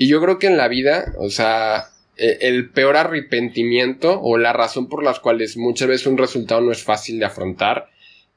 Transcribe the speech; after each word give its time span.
Y 0.00 0.06
yo 0.06 0.22
creo 0.22 0.38
que 0.38 0.46
en 0.46 0.56
la 0.56 0.68
vida, 0.68 1.12
o 1.18 1.28
sea, 1.28 1.88
e, 2.16 2.38
el 2.42 2.70
peor 2.70 2.96
arrepentimiento 2.96 4.20
o 4.22 4.38
la 4.38 4.52
razón 4.52 4.88
por 4.88 5.02
las 5.02 5.18
cuales 5.18 5.56
muchas 5.56 5.88
veces 5.88 6.06
un 6.06 6.16
resultado 6.16 6.60
no 6.60 6.70
es 6.70 6.84
fácil 6.84 7.18
de 7.18 7.24
afrontar 7.24 7.90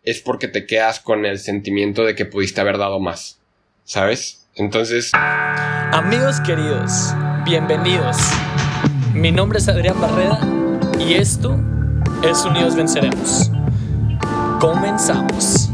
es 0.03 0.21
porque 0.21 0.47
te 0.47 0.65
quedas 0.65 0.99
con 0.99 1.23
el 1.23 1.37
sentimiento 1.37 2.03
de 2.03 2.15
que 2.15 2.25
pudiste 2.25 2.61
haber 2.61 2.79
dado 2.79 2.99
más. 2.99 3.39
¿Sabes? 3.83 4.47
Entonces... 4.55 5.11
Amigos 5.13 6.39
queridos, 6.39 7.13
bienvenidos. 7.45 8.17
Mi 9.13 9.31
nombre 9.31 9.59
es 9.59 9.67
Adrián 9.67 10.01
Barreda 10.01 10.39
y 10.97 11.13
esto 11.13 11.59
es 12.23 12.43
Unidos 12.43 12.75
Venceremos. 12.75 13.51
Comenzamos. 14.59 15.70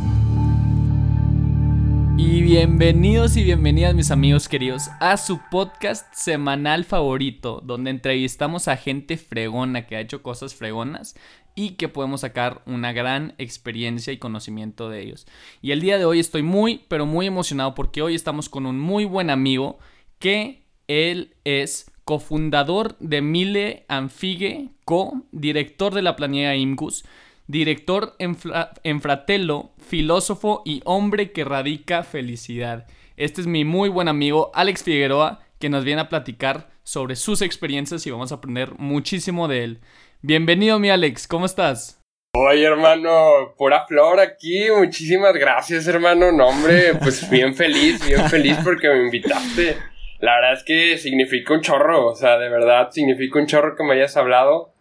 Y 2.19 2.41
bienvenidos 2.41 3.37
y 3.37 3.43
bienvenidas 3.43 3.93
mis 3.93 4.09
amigos 4.09 4.49
queridos 4.49 4.89
a 4.99 5.17
su 5.17 5.39
podcast 5.51 6.11
semanal 6.15 6.83
favorito, 6.83 7.61
donde 7.63 7.91
entrevistamos 7.91 8.67
a 8.67 8.75
gente 8.75 9.17
fregona 9.17 9.85
que 9.85 9.95
ha 9.95 9.99
hecho 10.01 10.23
cosas 10.23 10.55
fregonas 10.55 11.15
y 11.53 11.71
que 11.71 11.89
podemos 11.89 12.21
sacar 12.21 12.63
una 12.65 12.91
gran 12.91 13.35
experiencia 13.37 14.11
y 14.11 14.17
conocimiento 14.17 14.89
de 14.89 15.03
ellos. 15.03 15.27
Y 15.61 15.71
el 15.71 15.79
día 15.79 15.99
de 15.99 16.05
hoy 16.05 16.19
estoy 16.19 16.41
muy, 16.41 16.81
pero 16.87 17.05
muy 17.05 17.27
emocionado 17.27 17.75
porque 17.75 18.01
hoy 18.01 18.15
estamos 18.15 18.49
con 18.49 18.65
un 18.65 18.79
muy 18.79 19.05
buen 19.05 19.29
amigo 19.29 19.77
que 20.17 20.63
él 20.87 21.35
es 21.43 21.91
cofundador 22.03 22.97
de 22.99 23.21
Mile 23.21 23.85
Anfigue, 23.89 24.69
co-director 24.85 25.93
de 25.93 26.01
la 26.01 26.15
planilla 26.15 26.55
IMGUS, 26.55 27.05
director 27.47 28.13
en, 28.19 29.01
Fratello, 29.01 29.71
filósofo 29.79 30.61
y 30.65 30.81
hombre 30.85 31.31
que 31.31 31.45
radica 31.45 32.03
felicidad. 32.03 32.87
Este 33.15 33.41
es 33.41 33.47
mi 33.47 33.63
muy 33.63 33.89
buen 33.89 34.07
amigo 34.07 34.51
Alex 34.53 34.83
Figueroa, 34.83 35.39
que 35.59 35.69
nos 35.69 35.83
viene 35.83 36.01
a 36.01 36.09
platicar 36.09 36.69
sobre 36.83 37.15
sus 37.15 37.41
experiencias 37.41 38.05
y 38.05 38.11
vamos 38.11 38.31
a 38.31 38.35
aprender 38.35 38.73
muchísimo 38.77 39.47
de 39.47 39.63
él. 39.63 39.79
Bienvenido, 40.21 40.77
mi 40.79 40.89
Alex, 40.89 41.27
¿cómo 41.27 41.45
estás? 41.45 42.01
Oye, 42.35 42.65
hermano, 42.65 43.55
pura 43.57 43.85
flor 43.87 44.19
aquí, 44.19 44.67
muchísimas 44.77 45.33
gracias, 45.33 45.87
hermano. 45.87 46.31
No, 46.31 46.49
hombre, 46.49 46.93
pues 46.95 47.27
bien 47.31 47.55
feliz, 47.55 48.05
bien 48.05 48.29
feliz 48.29 48.57
porque 48.63 48.89
me 48.89 49.05
invitaste. 49.05 49.77
La 50.19 50.35
verdad 50.35 50.53
es 50.53 50.63
que 50.63 50.97
significa 50.97 51.53
un 51.53 51.61
chorro, 51.61 52.07
o 52.07 52.15
sea, 52.15 52.37
de 52.37 52.49
verdad 52.49 52.89
significa 52.91 53.39
un 53.39 53.47
chorro 53.47 53.75
que 53.75 53.83
me 53.83 53.93
hayas 53.93 54.17
hablado 54.17 54.73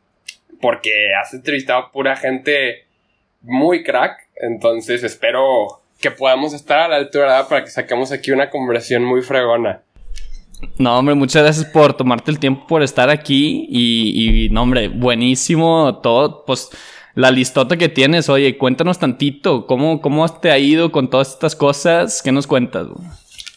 porque 0.61 0.91
has 1.21 1.33
entrevistado 1.35 1.91
pura 1.93 2.17
gente 2.17 2.87
muy 3.43 3.83
crack. 3.83 4.29
Entonces 4.37 5.03
espero 5.03 5.81
que 6.01 6.11
podamos 6.11 6.53
estar 6.53 6.79
a 6.81 6.89
la 6.89 6.97
altura 6.97 7.49
para 7.49 7.65
que 7.65 7.71
saquemos 7.71 8.13
aquí 8.13 8.31
una 8.31 8.51
conversación 8.51 9.05
muy 9.05 9.23
fregona. 9.23 9.83
No, 10.79 10.99
hombre, 10.99 11.15
muchas 11.15 11.43
gracias 11.43 11.67
por 11.67 11.95
tomarte 11.95 12.31
el 12.31 12.39
tiempo 12.39 12.67
por 12.67 12.83
estar 12.83 13.11
aquí 13.11 13.67
y, 13.69 14.49
no, 14.51 14.63
hombre, 14.63 14.89
buenísimo 14.89 15.99
todo, 16.03 16.45
pues 16.47 16.71
la 17.15 17.31
listota 17.31 17.77
que 17.77 17.89
tienes, 17.89 18.29
oye, 18.29 18.57
cuéntanos 18.57 18.99
tantito, 18.99 19.67
¿cómo, 19.67 20.01
cómo 20.01 20.27
te 20.29 20.51
ha 20.51 20.59
ido 20.59 20.93
con 20.93 21.09
todas 21.09 21.33
estas 21.33 21.57
cosas? 21.57 22.23
¿Qué 22.23 22.33
nos 22.33 22.47
cuentas? 22.47 22.89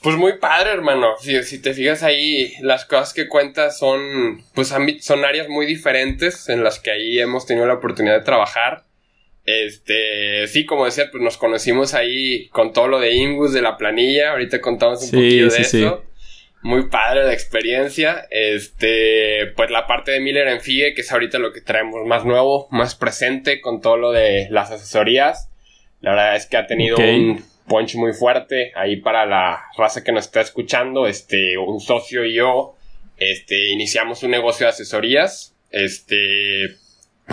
Pues 0.02 0.16
muy 0.16 0.38
padre, 0.38 0.72
hermano. 0.72 1.16
Si, 1.20 1.44
si, 1.44 1.62
te 1.62 1.74
fijas 1.74 2.04
ahí, 2.04 2.54
las 2.62 2.86
cosas 2.86 3.14
que 3.14 3.28
cuentas 3.28 3.78
son, 3.78 4.44
pues, 4.54 4.74
son 5.02 5.26
áreas 5.26 5.50
muy 5.50 5.66
diferentes 5.66 6.48
en 6.48 6.64
las 6.64 6.80
que 6.80 6.92
ahí 6.92 7.20
hemos 7.20 7.46
tenido 7.46 7.66
la 7.66 7.74
oportunidad 7.76 8.18
de 8.18 8.24
trabajar. 8.24 8.86
Este, 9.46 10.48
sí, 10.48 10.66
como 10.66 10.86
decía, 10.86 11.10
pues 11.12 11.24
nos 11.24 11.38
conocimos 11.38 11.94
ahí 11.96 12.48
con 12.50 12.72
todo 12.72 12.88
lo 12.88 13.00
de 13.00 13.14
Ingus, 13.14 13.52
de 13.52 13.62
la 13.62 13.78
planilla. 13.78 14.32
Ahorita 14.32 14.62
contamos 14.62 15.04
un 15.04 15.12
poquito 15.12 15.54
de 15.54 15.62
eso. 15.62 16.06
Muy 16.62 16.88
padre 16.88 17.26
la 17.26 17.34
experiencia. 17.34 18.28
Este, 18.30 19.48
pues 19.56 19.70
la 19.70 19.86
parte 19.86 20.12
de 20.12 20.22
Miller 20.22 20.48
en 20.48 20.62
FIGE, 20.62 20.94
que 20.94 21.02
es 21.02 21.12
ahorita 21.12 21.40
lo 21.40 21.52
que 21.52 21.62
traemos 21.62 22.06
más 22.06 22.26
nuevo, 22.26 22.68
más 22.72 22.96
presente 22.96 23.60
con 23.60 23.82
todo 23.82 23.98
lo 23.98 24.12
de 24.12 24.48
las 24.50 24.72
asesorías. 24.72 25.50
La 26.00 26.12
verdad 26.12 26.36
es 26.36 26.46
que 26.46 26.58
ha 26.58 26.68
tenido 26.68 26.98
un 26.98 27.44
punch 27.70 27.96
muy 27.96 28.12
fuerte 28.12 28.74
ahí 28.76 28.98
para 28.98 29.26
la 29.26 29.68
raza 29.78 30.04
que 30.04 30.12
nos 30.12 30.26
está 30.26 30.42
escuchando. 30.42 31.08
Este, 31.08 31.58
un 31.58 31.80
socio 31.80 32.26
y 32.26 32.34
yo, 32.34 32.76
este, 33.18 33.70
iniciamos 33.70 34.24
un 34.24 34.32
negocio 34.32 34.66
de 34.66 34.72
asesorías. 34.72 35.56
Este, 35.72 36.76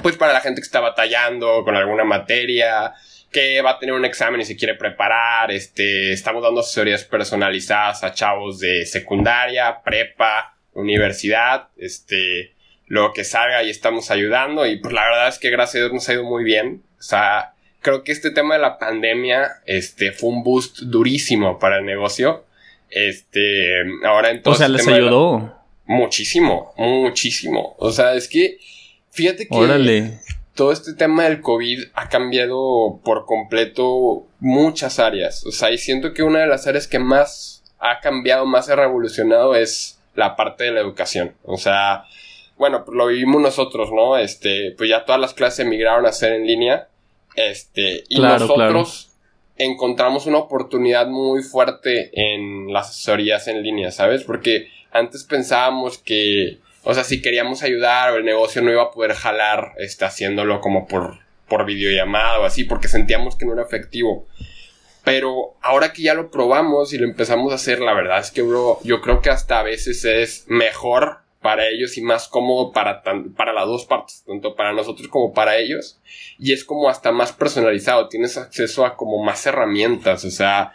pues 0.02 0.16
para 0.16 0.32
la 0.32 0.40
gente 0.40 0.60
que 0.60 0.66
está 0.66 0.78
batallando 0.78 1.64
con 1.64 1.74
alguna 1.74 2.04
materia, 2.04 2.92
que 3.32 3.60
va 3.60 3.72
a 3.72 3.78
tener 3.78 3.94
un 3.94 4.04
examen 4.04 4.40
y 4.40 4.44
se 4.44 4.56
quiere 4.56 4.74
preparar. 4.74 5.50
Este, 5.50 6.12
estamos 6.12 6.42
dando 6.42 6.60
asesorías 6.60 7.04
personalizadas 7.04 8.04
a 8.04 8.14
chavos 8.14 8.60
de 8.60 8.86
secundaria, 8.86 9.82
prepa, 9.84 10.56
universidad, 10.74 11.68
este, 11.76 12.54
lo 12.86 13.12
que 13.12 13.24
salga 13.24 13.62
y 13.62 13.70
estamos 13.70 14.10
ayudando. 14.10 14.66
Y 14.66 14.76
pues 14.76 14.94
la 14.94 15.04
verdad 15.04 15.28
es 15.28 15.38
que 15.38 15.50
gracias 15.50 15.76
a 15.76 15.78
Dios 15.86 15.92
nos 15.92 16.08
ha 16.08 16.12
ido 16.12 16.24
muy 16.24 16.44
bien. 16.44 16.82
O 16.98 17.02
sea, 17.02 17.54
creo 17.86 18.02
que 18.02 18.10
este 18.10 18.32
tema 18.32 18.54
de 18.54 18.60
la 18.60 18.80
pandemia 18.80 19.62
este, 19.64 20.10
fue 20.10 20.30
un 20.30 20.42
boost 20.42 20.80
durísimo 20.80 21.60
para 21.60 21.78
el 21.78 21.86
negocio. 21.86 22.44
Este, 22.90 23.80
ahora 24.04 24.32
entonces. 24.32 24.56
O 24.56 24.58
sea, 24.58 24.68
les 24.68 24.88
ayudó. 24.88 25.54
Muchísimo, 25.84 26.74
muchísimo. 26.76 27.76
O 27.78 27.92
sea, 27.92 28.14
es 28.14 28.26
que, 28.26 28.58
fíjate 29.12 29.46
que 29.46 30.18
todo 30.56 30.72
este 30.72 30.94
tema 30.94 31.28
del 31.28 31.40
COVID 31.40 31.84
ha 31.94 32.08
cambiado 32.08 33.00
por 33.04 33.24
completo 33.24 34.26
muchas 34.40 34.98
áreas. 34.98 35.46
O 35.46 35.52
sea, 35.52 35.70
y 35.70 35.78
siento 35.78 36.12
que 36.12 36.24
una 36.24 36.40
de 36.40 36.48
las 36.48 36.66
áreas 36.66 36.88
que 36.88 36.98
más 36.98 37.62
ha 37.78 38.00
cambiado, 38.00 38.46
más 38.46 38.68
ha 38.68 38.74
revolucionado 38.74 39.54
es 39.54 40.00
la 40.16 40.34
parte 40.34 40.64
de 40.64 40.72
la 40.72 40.80
educación. 40.80 41.36
O 41.44 41.56
sea, 41.56 42.02
bueno, 42.56 42.84
pues 42.84 42.96
lo 42.96 43.06
vivimos 43.06 43.40
nosotros, 43.40 43.90
¿no? 43.92 44.18
Este, 44.18 44.74
pues 44.76 44.90
ya 44.90 45.04
todas 45.04 45.20
las 45.20 45.34
clases 45.34 45.60
emigraron 45.60 46.04
a 46.04 46.10
ser 46.10 46.32
en 46.32 46.48
línea. 46.48 46.88
Este, 47.36 48.04
y 48.08 48.18
nosotros 48.18 49.12
encontramos 49.58 50.26
una 50.26 50.38
oportunidad 50.38 51.06
muy 51.06 51.42
fuerte 51.42 52.10
en 52.12 52.72
las 52.72 52.90
asesorías 52.90 53.46
en 53.48 53.62
línea, 53.62 53.90
¿sabes? 53.90 54.24
Porque 54.24 54.68
antes 54.90 55.24
pensábamos 55.24 55.98
que, 55.98 56.58
o 56.82 56.94
sea, 56.94 57.04
si 57.04 57.22
queríamos 57.22 57.62
ayudar 57.62 58.12
o 58.12 58.16
el 58.16 58.24
negocio 58.24 58.62
no 58.62 58.70
iba 58.70 58.82
a 58.82 58.90
poder 58.90 59.12
jalar, 59.12 59.72
este, 59.78 60.04
haciéndolo 60.04 60.60
como 60.60 60.86
por, 60.86 61.18
por 61.48 61.64
videollamada 61.64 62.40
o 62.40 62.44
así, 62.44 62.64
porque 62.64 62.88
sentíamos 62.88 63.36
que 63.36 63.46
no 63.46 63.52
era 63.52 63.62
efectivo. 63.62 64.26
Pero 65.04 65.54
ahora 65.62 65.92
que 65.92 66.02
ya 66.02 66.14
lo 66.14 66.30
probamos 66.30 66.92
y 66.92 66.98
lo 66.98 67.06
empezamos 67.06 67.52
a 67.52 67.56
hacer, 67.56 67.80
la 67.80 67.94
verdad 67.94 68.18
es 68.18 68.30
que, 68.30 68.42
bro, 68.42 68.80
yo 68.82 69.00
creo 69.00 69.20
que 69.20 69.30
hasta 69.30 69.60
a 69.60 69.62
veces 69.62 70.04
es 70.04 70.44
mejor 70.48 71.18
para 71.46 71.68
ellos 71.68 71.96
y 71.96 72.02
más 72.02 72.26
cómodo 72.26 72.72
para, 72.72 73.04
para 73.36 73.52
las 73.52 73.66
dos 73.66 73.84
partes, 73.84 74.24
tanto 74.26 74.56
para 74.56 74.72
nosotros 74.72 75.06
como 75.06 75.32
para 75.32 75.56
ellos. 75.56 76.00
Y 76.40 76.52
es 76.52 76.64
como 76.64 76.88
hasta 76.88 77.12
más 77.12 77.32
personalizado, 77.32 78.08
tienes 78.08 78.36
acceso 78.36 78.84
a 78.84 78.96
como 78.96 79.22
más 79.22 79.46
herramientas, 79.46 80.24
o 80.24 80.30
sea, 80.32 80.72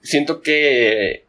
siento 0.00 0.40
que, 0.40 1.26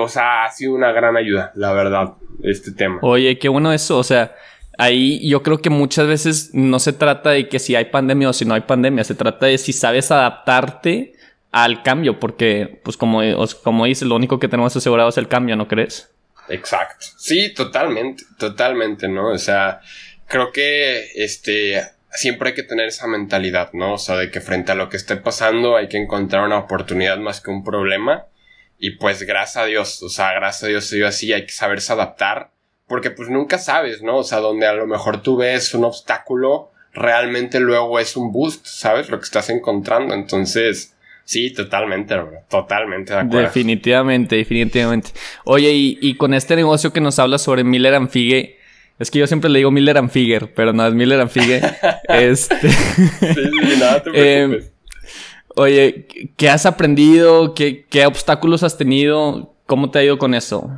o 0.00 0.08
sea, 0.08 0.42
ha 0.42 0.50
sido 0.50 0.74
una 0.74 0.90
gran 0.90 1.16
ayuda, 1.16 1.52
la 1.54 1.72
verdad, 1.74 2.14
este 2.42 2.72
tema. 2.72 2.98
Oye, 3.02 3.38
qué 3.38 3.48
bueno 3.48 3.72
eso, 3.72 3.98
o 3.98 4.02
sea, 4.02 4.34
ahí 4.78 5.24
yo 5.28 5.44
creo 5.44 5.58
que 5.58 5.70
muchas 5.70 6.08
veces 6.08 6.50
no 6.54 6.80
se 6.80 6.92
trata 6.92 7.30
de 7.30 7.48
que 7.48 7.60
si 7.60 7.76
hay 7.76 7.84
pandemia 7.84 8.30
o 8.30 8.32
si 8.32 8.44
no 8.44 8.54
hay 8.54 8.62
pandemia, 8.62 9.04
se 9.04 9.14
trata 9.14 9.46
de 9.46 9.58
si 9.58 9.72
sabes 9.72 10.10
adaptarte 10.10 11.12
al 11.52 11.84
cambio, 11.84 12.18
porque, 12.18 12.80
pues 12.82 12.96
como, 12.96 13.20
como 13.62 13.84
dices, 13.84 14.08
lo 14.08 14.16
único 14.16 14.40
que 14.40 14.48
tenemos 14.48 14.74
asegurado 14.74 15.10
es 15.10 15.18
el 15.18 15.28
cambio, 15.28 15.54
¿no 15.54 15.68
crees? 15.68 16.11
Exacto. 16.48 17.06
Sí, 17.16 17.54
totalmente, 17.54 18.24
totalmente, 18.38 19.08
¿no? 19.08 19.30
O 19.30 19.38
sea, 19.38 19.80
creo 20.26 20.52
que 20.52 21.10
este 21.14 21.82
siempre 22.12 22.50
hay 22.50 22.54
que 22.54 22.62
tener 22.62 22.88
esa 22.88 23.06
mentalidad, 23.06 23.70
¿no? 23.72 23.94
O 23.94 23.98
sea, 23.98 24.16
de 24.16 24.30
que 24.30 24.40
frente 24.40 24.72
a 24.72 24.74
lo 24.74 24.88
que 24.88 24.96
esté 24.96 25.16
pasando 25.16 25.76
hay 25.76 25.88
que 25.88 25.96
encontrar 25.96 26.44
una 26.44 26.58
oportunidad 26.58 27.18
más 27.18 27.40
que 27.40 27.50
un 27.50 27.64
problema. 27.64 28.26
Y 28.78 28.96
pues 28.96 29.22
gracias 29.22 29.64
a 29.64 29.66
Dios, 29.66 30.02
o 30.02 30.08
sea, 30.08 30.32
gracias 30.34 30.64
a 30.64 30.66
Dios 30.66 30.86
se 30.86 30.96
dio 30.96 31.06
así, 31.06 31.32
hay 31.32 31.46
que 31.46 31.52
saberse 31.52 31.92
adaptar. 31.92 32.50
Porque 32.86 33.10
pues 33.10 33.28
nunca 33.28 33.58
sabes, 33.58 34.02
¿no? 34.02 34.18
O 34.18 34.24
sea, 34.24 34.38
donde 34.38 34.66
a 34.66 34.72
lo 34.72 34.86
mejor 34.86 35.22
tú 35.22 35.36
ves 35.36 35.72
un 35.72 35.84
obstáculo, 35.84 36.72
realmente 36.92 37.60
luego 37.60 37.98
es 37.98 38.16
un 38.16 38.32
boost, 38.32 38.66
¿sabes? 38.66 39.08
Lo 39.08 39.18
que 39.18 39.24
estás 39.24 39.48
encontrando. 39.50 40.14
Entonces, 40.14 40.91
Sí, 41.24 41.52
totalmente, 41.52 42.14
Totalmente 42.48 43.12
de 43.12 43.20
acuerdo. 43.20 43.40
Definitivamente, 43.40 44.36
definitivamente. 44.36 45.10
Oye, 45.44 45.70
y, 45.72 46.14
con 46.16 46.34
este 46.34 46.56
negocio 46.56 46.92
que 46.92 47.00
nos 47.00 47.18
habla 47.18 47.38
sobre 47.38 47.64
Miller 47.64 47.94
and 47.94 48.10
Fige, 48.10 48.58
es 48.98 49.10
que 49.10 49.18
yo 49.18 49.26
siempre 49.26 49.50
le 49.50 49.60
digo 49.60 49.70
Miller 49.70 49.98
and 49.98 50.10
Figure, 50.10 50.46
pero 50.46 50.72
no 50.72 50.86
es 50.86 50.94
Miller 50.94 51.20
and 51.20 51.30
Fige. 51.30 51.60
este. 52.08 52.68
sí, 52.68 53.34
sí, 53.34 53.76
nada 53.78 54.02
te 54.02 54.10
em, 54.40 54.50
preocupes. 54.50 54.72
oye, 55.56 56.06
¿qué 56.36 56.48
has 56.48 56.66
aprendido? 56.66 57.54
¿Qué, 57.54 57.86
¿Qué 57.88 58.04
obstáculos 58.06 58.62
has 58.62 58.76
tenido? 58.76 59.54
¿Cómo 59.66 59.90
te 59.90 60.00
ha 60.00 60.04
ido 60.04 60.18
con 60.18 60.34
eso? 60.34 60.70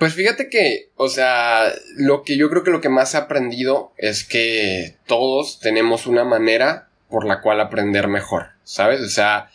Pues 0.00 0.14
fíjate 0.14 0.48
que, 0.48 0.88
o 0.96 1.08
sea, 1.08 1.74
lo 1.94 2.22
que 2.22 2.38
yo 2.38 2.48
creo 2.48 2.64
que 2.64 2.70
lo 2.70 2.80
que 2.80 2.88
más 2.88 3.14
he 3.14 3.18
aprendido 3.18 3.92
es 3.98 4.24
que 4.24 4.96
todos 5.06 5.60
tenemos 5.60 6.06
una 6.06 6.24
manera 6.24 6.88
por 7.10 7.26
la 7.26 7.42
cual 7.42 7.60
aprender 7.60 8.08
mejor, 8.08 8.46
¿sabes? 8.70 9.00
O 9.00 9.08
sea, 9.08 9.50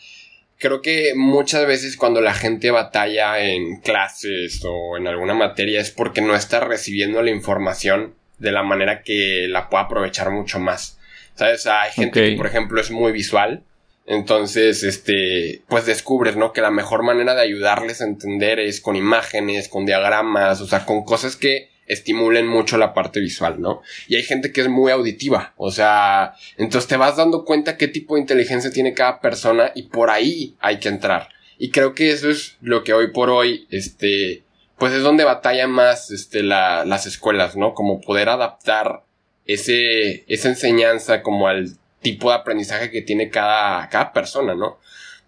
creo 0.58 0.82
que 0.82 1.14
muchas 1.16 1.66
veces 1.66 1.96
cuando 1.96 2.20
la 2.20 2.34
gente 2.34 2.70
batalla 2.70 3.40
en 3.40 3.80
clases 3.80 4.62
o 4.66 4.98
en 4.98 5.08
alguna 5.08 5.34
materia 5.34 5.80
es 5.80 5.90
porque 5.90 6.22
no 6.22 6.36
está 6.36 6.60
recibiendo 6.60 7.22
la 7.22 7.32
información 7.32 8.14
de 8.40 8.52
la 8.52 8.64
manera 8.64 9.04
que 9.04 9.48
la 9.50 9.70
pueda 9.70 9.86
aprovechar 9.86 10.32
mucho 10.32 10.60
más. 10.60 11.00
¿Sabes? 11.36 11.66
hay 11.66 11.92
gente 11.92 12.30
que, 12.30 12.36
por 12.36 12.48
ejemplo, 12.48 12.80
es 12.80 12.92
muy 12.92 13.12
visual. 13.12 13.64
Entonces, 14.06 14.84
este, 14.84 15.64
pues 15.68 15.86
descubres, 15.86 16.36
¿no? 16.36 16.54
Que 16.54 16.62
la 16.62 16.72
mejor 16.72 17.04
manera 17.04 17.36
de 17.36 17.42
ayudarles 17.42 18.02
a 18.02 18.06
entender 18.06 18.60
es 18.60 18.80
con 18.80 18.96
imágenes, 18.96 19.68
con 19.68 19.86
diagramas, 19.86 20.62
o 20.62 20.68
sea, 20.68 20.86
con 20.86 21.04
cosas 21.04 21.36
que 21.36 21.70
estimulen 21.88 22.48
mucho 22.48 22.78
la 22.78 22.94
parte 22.94 23.20
visual, 23.20 23.62
¿no? 23.62 23.82
Y 24.08 24.16
hay 24.16 24.24
gente 24.24 24.52
que 24.52 24.62
es 24.62 24.68
muy 24.68 24.92
auditiva, 24.92 25.54
o 25.58 25.72
sea, 25.72 26.34
entonces 26.58 26.88
te 26.88 26.98
vas 26.98 27.18
dando 27.18 27.46
cuenta 27.46 27.78
qué 27.78 27.88
tipo 27.88 28.16
de 28.16 28.22
inteligencia 28.22 28.72
tiene 28.72 28.94
cada 28.94 29.20
persona 29.22 29.72
y 29.76 29.84
por 29.84 30.10
ahí 30.10 30.56
hay 30.60 30.80
que 30.80 30.90
entrar. 30.90 31.30
Y 31.58 31.70
creo 31.70 31.94
que 31.94 32.12
eso 32.12 32.30
es 32.30 32.58
lo 32.62 32.84
que 32.84 32.94
hoy 32.94 33.12
por 33.12 33.30
hoy, 33.30 33.68
este, 33.70 34.44
pues 34.78 34.94
es 34.94 35.04
donde 35.04 35.24
batallan 35.24 35.72
más, 35.72 36.12
este, 36.12 36.44
la, 36.44 36.86
las 36.86 37.06
escuelas, 37.06 37.56
¿no? 37.56 37.74
Como 37.74 38.02
poder 38.02 38.30
adaptar 38.30 39.04
ese, 39.46 40.26
esa 40.28 40.50
enseñanza 40.50 41.22
como 41.22 41.48
al 41.48 41.78
tipo 42.02 42.30
de 42.30 42.36
aprendizaje 42.36 42.92
que 42.92 43.02
tiene 43.02 43.30
cada, 43.30 43.88
cada 43.90 44.12
persona, 44.12 44.54
¿no? 44.54 44.80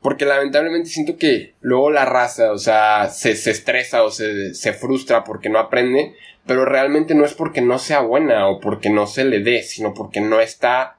Porque 0.02 0.26
lamentablemente 0.26 0.90
siento 0.90 1.18
que 1.18 1.56
luego 1.62 1.90
la 1.92 2.06
raza, 2.06 2.52
o 2.52 2.58
sea, 2.58 3.10
se, 3.10 3.36
se 3.36 3.52
estresa 3.52 4.04
o 4.04 4.12
se, 4.12 4.54
se 4.54 4.74
frustra 4.74 5.24
porque 5.24 5.50
no 5.50 5.60
aprende, 5.60 6.16
pero 6.48 6.66
realmente 6.66 7.14
no 7.14 7.26
es 7.26 7.34
porque 7.34 7.62
no 7.62 7.78
sea 7.78 8.02
buena 8.02 8.48
o 8.48 8.60
porque 8.60 8.90
no 8.90 9.06
se 9.08 9.26
le 9.26 9.40
dé, 9.40 9.64
sino 9.64 9.94
porque 9.94 10.22
no 10.22 10.40
está, 10.40 10.98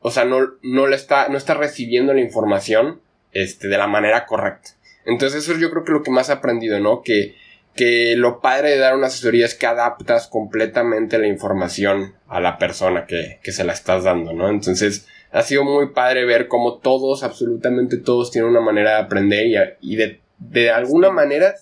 o 0.00 0.10
sea, 0.10 0.24
no, 0.24 0.38
no 0.62 0.86
le 0.86 0.96
está, 0.96 1.28
no 1.28 1.38
está 1.38 1.54
recibiendo 1.54 2.12
la 2.12 2.20
información, 2.20 3.00
este, 3.32 3.68
de 3.68 3.78
la 3.78 3.86
manera 3.86 4.26
correcta. 4.26 4.70
Entonces 5.04 5.44
eso 5.44 5.58
yo 5.58 5.70
creo 5.70 5.84
que 5.84 5.92
lo 5.92 6.02
que 6.02 6.10
más 6.10 6.28
he 6.28 6.32
aprendido, 6.32 6.80
¿no? 6.80 7.02
Que, 7.02 7.34
que 7.74 8.16
lo 8.16 8.40
padre 8.40 8.70
de 8.70 8.78
dar 8.78 8.96
una 8.96 9.06
asesoría 9.06 9.46
es 9.46 9.54
que 9.54 9.66
adaptas 9.66 10.26
completamente 10.26 11.18
la 11.18 11.28
información 11.28 12.14
a 12.26 12.40
la 12.40 12.58
persona 12.58 13.06
que, 13.06 13.38
que 13.42 13.52
se 13.52 13.64
la 13.64 13.72
estás 13.72 14.04
dando, 14.04 14.32
¿no? 14.32 14.48
Entonces, 14.48 15.06
ha 15.30 15.42
sido 15.42 15.64
muy 15.64 15.90
padre 15.90 16.24
ver 16.24 16.48
cómo 16.48 16.78
todos, 16.78 17.22
absolutamente 17.22 17.98
todos, 17.98 18.30
tienen 18.30 18.50
una 18.50 18.60
manera 18.60 18.92
de 18.92 19.02
aprender 19.02 19.76
y, 19.80 19.96
de, 19.96 20.20
de 20.38 20.70
alguna 20.70 21.10
manera 21.10 21.54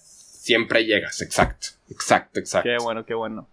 siempre 0.46 0.84
llegas. 0.84 1.20
Exacto, 1.20 1.68
exacto, 1.90 2.38
exacto. 2.38 2.68
Qué 2.68 2.76
bueno, 2.82 3.04
qué 3.04 3.14
bueno. 3.14 3.48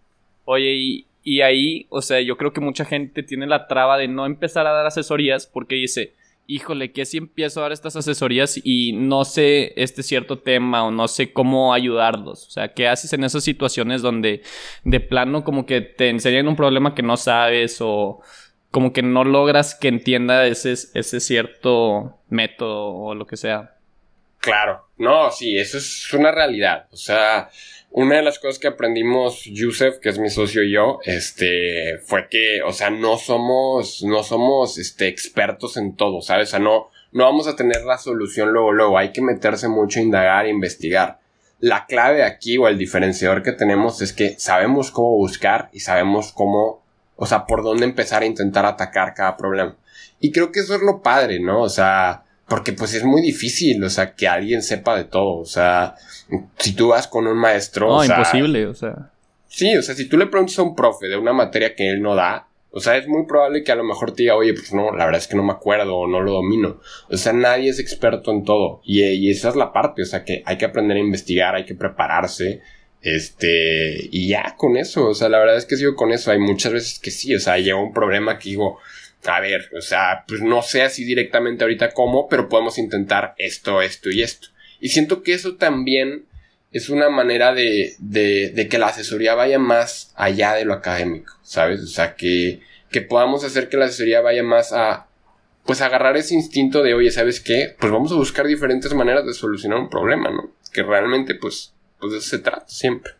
Oye, 0.46 0.74
y, 0.76 1.08
y 1.24 1.42
ahí, 1.42 1.88
o 1.90 2.02
sea, 2.02 2.22
yo 2.22 2.38
creo 2.38 2.54
que 2.54 2.62
mucha 2.62 2.86
gente 2.86 3.24
tiene 3.24 3.48
la 3.48 3.68
traba 3.68 3.98
de 3.98 4.08
no 4.08 4.26
empezar 4.26 4.68
a 4.68 4.72
dar 4.72 4.86
asesorías 4.86 5.48
porque 5.48 5.76
dice, 5.76 6.14
híjole, 6.46 6.92
que 6.92 7.06
si 7.06 7.18
empiezo 7.18 7.60
a 7.60 7.64
dar 7.64 7.72
estas 7.72 7.96
asesorías 7.96 8.60
y 8.64 8.94
no 8.94 9.26
sé 9.26 9.74
este 9.76 10.04
cierto 10.04 10.38
tema 10.40 10.84
o 10.84 10.92
no 10.92 11.08
sé 11.08 11.34
cómo 11.34 11.74
ayudarlos. 11.74 12.48
O 12.48 12.52
sea, 12.52 12.74
¿qué 12.74 12.88
haces 12.88 13.12
en 13.14 13.24
esas 13.24 13.44
situaciones 13.44 14.04
donde 14.04 14.44
de 14.84 15.00
plano 15.00 15.44
como 15.44 15.66
que 15.66 15.82
te 15.82 16.10
enseñan 16.10 16.48
un 16.48 16.56
problema 16.56 16.94
que 16.94 17.02
no 17.02 17.18
sabes 17.18 17.78
o 17.80 18.22
como 18.70 18.94
que 18.94 19.02
no 19.02 19.24
logras 19.24 19.76
que 19.76 19.88
entienda 19.88 20.46
ese, 20.46 20.74
ese 20.74 21.20
cierto 21.20 22.18
método 22.30 22.94
o 22.96 23.16
lo 23.16 23.26
que 23.28 23.38
sea. 23.38 23.76
Claro, 24.44 24.90
no, 24.98 25.32
sí, 25.32 25.58
eso 25.58 25.78
es 25.78 26.14
una 26.14 26.30
realidad. 26.30 26.88
O 26.92 26.98
sea, 26.98 27.50
una 27.92 28.18
de 28.18 28.24
las 28.24 28.40
cosas 28.40 28.60
que 28.60 28.68
aprendimos 28.68 29.46
Yusef, 29.46 30.00
que 30.00 30.10
es 30.10 30.20
mi 30.20 30.30
socio 30.30 30.64
y 30.64 30.74
yo, 30.74 31.00
este, 31.06 32.00
fue 32.06 32.28
que, 32.30 32.62
o 32.62 32.74
sea, 32.74 32.90
no 32.90 33.18
somos, 33.18 34.04
no 34.04 34.22
somos, 34.22 34.78
este, 34.78 35.08
expertos 35.08 35.78
en 35.78 35.96
todo, 35.96 36.22
¿sabes? 36.22 36.50
O 36.50 36.52
sea, 36.52 36.60
no, 36.60 36.90
no 37.14 37.24
vamos 37.24 37.48
a 37.48 37.56
tener 37.56 37.86
la 37.86 37.98
solución 37.98 38.52
luego, 38.52 38.74
luego, 38.74 38.98
hay 38.98 39.14
que 39.14 39.22
meterse 39.22 39.70
mucho 39.70 40.00
a 40.00 40.04
indagar 40.04 40.46
e 40.46 40.50
investigar. 40.50 41.20
La 41.60 41.86
clave 41.86 42.24
aquí 42.24 42.58
o 42.58 42.68
el 42.68 42.78
diferenciador 42.78 43.44
que 43.44 43.54
tenemos 43.54 44.02
es 44.02 44.12
que 44.12 44.38
sabemos 44.38 44.92
cómo 44.92 45.12
buscar 45.16 45.70
y 45.72 45.80
sabemos 45.80 46.34
cómo 46.34 46.84
o 47.16 47.26
sea, 47.26 47.46
por 47.46 47.64
dónde 47.64 47.86
empezar 47.86 48.24
a 48.24 48.26
intentar 48.26 48.66
atacar 48.66 49.14
cada 49.14 49.38
problema. 49.38 49.78
Y 50.20 50.34
creo 50.34 50.52
que 50.52 50.60
eso 50.60 50.76
es 50.76 50.82
lo 50.82 51.02
padre, 51.02 51.40
¿no? 51.40 51.62
O 51.62 51.70
sea, 51.70 52.24
porque 52.54 52.74
pues 52.74 52.94
es 52.94 53.04
muy 53.04 53.24
difícil, 53.24 53.84
o 53.84 53.90
sea, 53.90 54.14
que 54.14 54.28
alguien 54.28 54.62
sepa 54.62 54.96
de 54.96 55.06
todo. 55.06 55.40
O 55.40 55.46
sea, 55.46 55.96
si 56.60 56.76
tú 56.76 56.90
vas 56.90 57.08
con 57.08 57.26
un 57.26 57.36
maestro. 57.36 57.88
No, 57.88 58.06
imposible, 58.06 58.68
o 58.68 58.76
sea. 58.76 59.10
Sí, 59.48 59.76
o 59.76 59.82
sea, 59.82 59.96
si 59.96 60.08
tú 60.08 60.20
le 60.20 60.28
preguntas 60.28 60.60
a 60.60 60.62
un 60.62 60.76
profe 60.76 61.08
de 61.08 61.18
una 61.18 61.34
materia 61.34 61.74
que 61.74 61.90
él 61.90 62.04
no 62.04 62.14
da, 62.14 62.46
o 62.70 62.80
sea, 62.80 62.96
es 62.96 63.08
muy 63.08 63.26
probable 63.26 63.64
que 63.64 63.72
a 63.72 63.76
lo 63.76 63.84
mejor 63.84 64.12
te 64.12 64.22
diga, 64.22 64.36
oye, 64.36 64.54
pues 64.54 64.72
no, 64.72 64.96
la 64.96 65.06
verdad 65.06 65.22
es 65.22 65.28
que 65.28 65.36
no 65.36 65.42
me 65.42 65.52
acuerdo 65.52 65.96
o 65.96 66.08
no 66.08 66.22
lo 66.22 66.34
domino. 66.34 66.80
O 67.10 67.18
sea, 67.18 67.34
nadie 67.34 67.72
es 67.72 67.80
experto 67.80 68.30
en 68.30 68.44
todo. 68.44 68.82
Y, 68.84 69.02
y 69.02 69.32
esa 69.32 69.50
es 69.50 69.56
la 69.56 69.74
parte, 69.74 70.04
o 70.04 70.06
sea, 70.06 70.24
que 70.24 70.44
hay 70.46 70.56
que 70.60 70.66
aprender 70.66 70.98
a 70.98 71.00
investigar, 71.00 71.56
hay 71.56 71.66
que 71.66 71.74
prepararse. 71.74 72.62
Este, 73.02 74.10
y 74.12 74.28
ya 74.28 74.54
con 74.56 74.78
eso, 74.78 75.08
o 75.08 75.16
sea, 75.16 75.28
la 75.28 75.40
verdad 75.40 75.58
es 75.58 75.66
que 75.66 75.76
sigo 75.76 75.96
con 75.96 76.12
eso. 76.12 76.30
Hay 76.30 76.38
muchas 76.38 76.72
veces 76.72 77.00
que 77.00 77.10
sí, 77.10 77.34
o 77.34 77.40
sea, 77.40 77.58
llega 77.58 77.78
un 77.78 77.94
problema 77.94 78.38
que 78.38 78.50
digo, 78.50 78.78
a 79.26 79.40
ver, 79.40 79.70
o 79.78 79.82
sea, 79.82 80.24
pues 80.28 80.42
no 80.42 80.62
sé 80.62 80.82
así 80.82 81.04
directamente 81.04 81.64
ahorita 81.64 81.92
cómo, 81.92 82.28
pero 82.28 82.50
podemos 82.50 82.78
intentar 82.78 83.36
esto, 83.38 83.82
esto 83.82 84.10
y 84.10 84.22
esto. 84.22 84.50
Y 84.80 84.90
siento 84.90 85.24
que 85.24 85.34
eso 85.34 85.56
también 85.56 86.26
es 86.72 86.90
una 86.90 87.10
manera 87.10 87.54
de, 87.54 87.96
de, 88.00 88.50
de 88.50 88.68
que 88.68 88.80
la 88.80 88.88
asesoría 88.88 89.36
vaya 89.36 89.60
más 89.60 90.12
allá 90.16 90.54
de 90.54 90.66
lo 90.66 90.74
académico, 90.74 91.34
¿sabes? 91.44 91.82
O 91.82 91.88
sea, 91.88 92.16
que, 92.16 92.62
que 92.92 93.02
podamos 93.02 93.44
hacer 93.44 93.70
que 93.70 93.78
la 93.78 93.86
asesoría 93.86 94.22
vaya 94.22 94.44
más 94.44 94.74
a, 94.74 95.08
pues 95.66 95.82
agarrar 95.82 96.18
ese 96.18 96.34
instinto 96.34 96.84
de, 96.84 96.94
oye, 96.94 97.12
¿sabes 97.12 97.40
qué? 97.40 97.76
Pues 97.80 97.92
vamos 97.92 98.12
a 98.12 98.16
buscar 98.16 98.46
diferentes 98.46 98.94
maneras 98.94 99.26
de 99.26 99.34
solucionar 99.34 99.80
un 99.80 99.90
problema, 99.90 100.30
¿no? 100.30 100.52
Que 100.72 100.84
realmente, 100.84 101.36
pues, 101.36 101.74
pues 102.00 102.12
de 102.12 102.18
eso 102.20 102.30
se 102.30 102.40
trata 102.40 102.68
siempre. 102.68 103.14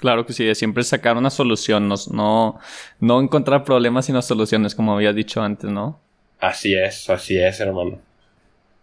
Claro 0.00 0.24
que 0.24 0.32
sí, 0.32 0.54
siempre 0.54 0.82
sacar 0.82 1.18
una 1.18 1.28
solución, 1.28 1.86
no, 1.86 2.58
no, 3.00 3.20
encontrar 3.20 3.64
problemas 3.64 4.06
sino 4.06 4.22
soluciones, 4.22 4.74
como 4.74 4.94
había 4.94 5.12
dicho 5.12 5.42
antes, 5.42 5.70
¿no? 5.70 6.00
Así 6.38 6.72
es, 6.72 7.10
así 7.10 7.36
es, 7.36 7.60
hermano. 7.60 7.98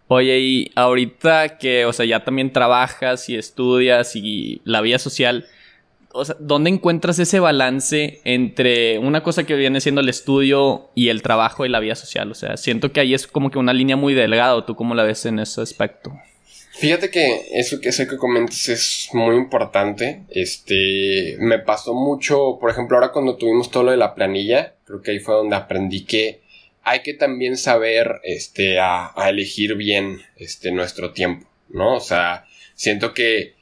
Oye, 0.10 0.40
y 0.40 0.72
ahorita 0.76 1.58
que, 1.58 1.86
o 1.88 1.92
sea, 1.92 2.06
ya 2.06 2.24
también 2.24 2.54
trabajas 2.54 3.30
y 3.30 3.36
estudias 3.36 4.16
y 4.16 4.62
la 4.64 4.82
vida 4.82 5.00
social, 5.00 5.48
o 6.12 6.24
sea, 6.24 6.36
¿dónde 6.40 6.70
encuentras 6.70 7.18
ese 7.18 7.40
balance 7.40 8.22
entre 8.24 9.00
una 9.00 9.24
cosa 9.24 9.44
que 9.44 9.56
viene 9.56 9.82
siendo 9.82 10.02
el 10.02 10.10
estudio 10.10 10.92
y 10.94 11.10
el 11.10 11.24
trabajo 11.24 11.66
y 11.66 11.70
la 11.70 11.80
vida 11.80 11.96
social? 11.96 12.30
O 12.30 12.36
sea, 12.36 12.58
siento 12.58 12.92
que 12.92 13.00
ahí 13.00 13.16
es 13.16 13.26
como 13.26 13.50
que 13.50 13.58
una 13.58 13.74
línea 13.74 13.96
muy 13.96 14.14
delgada, 14.14 14.64
¿tú 14.68 14.76
cómo 14.76 14.94
la 14.94 15.02
ves 15.02 15.26
en 15.26 15.40
ese 15.40 15.62
aspecto? 15.62 16.14
Fíjate 16.80 17.10
que 17.10 17.48
eso 17.54 17.82
que 17.82 17.92
sé 17.92 18.08
que 18.08 18.18
comentas 18.18 18.70
es 18.70 19.10
muy 19.14 19.36
importante. 19.36 20.24
Este, 20.30 21.36
me 21.40 21.60
pasó 21.60 21.94
mucho, 21.96 22.58
por 22.60 22.70
ejemplo, 22.70 22.98
ahora 22.98 23.12
cuando 23.12 23.36
tuvimos 23.36 23.72
todo 23.72 23.84
lo 23.84 23.92
de 23.92 23.98
la 23.98 24.14
planilla, 24.14 24.76
creo 24.86 25.02
que 25.02 25.12
ahí 25.12 25.20
fue 25.20 25.36
donde 25.36 25.56
aprendí 25.56 26.06
que 26.06 26.42
hay 26.84 27.02
que 27.02 27.14
también 27.14 27.58
saber, 27.58 28.22
este, 28.24 28.80
a, 28.80 29.12
a 29.16 29.30
elegir 29.30 29.76
bien, 29.76 30.22
este, 30.38 30.72
nuestro 30.72 31.12
tiempo, 31.12 31.50
¿no? 31.70 31.96
O 31.96 32.00
sea, 32.00 32.46
siento 32.76 33.14
que 33.14 33.56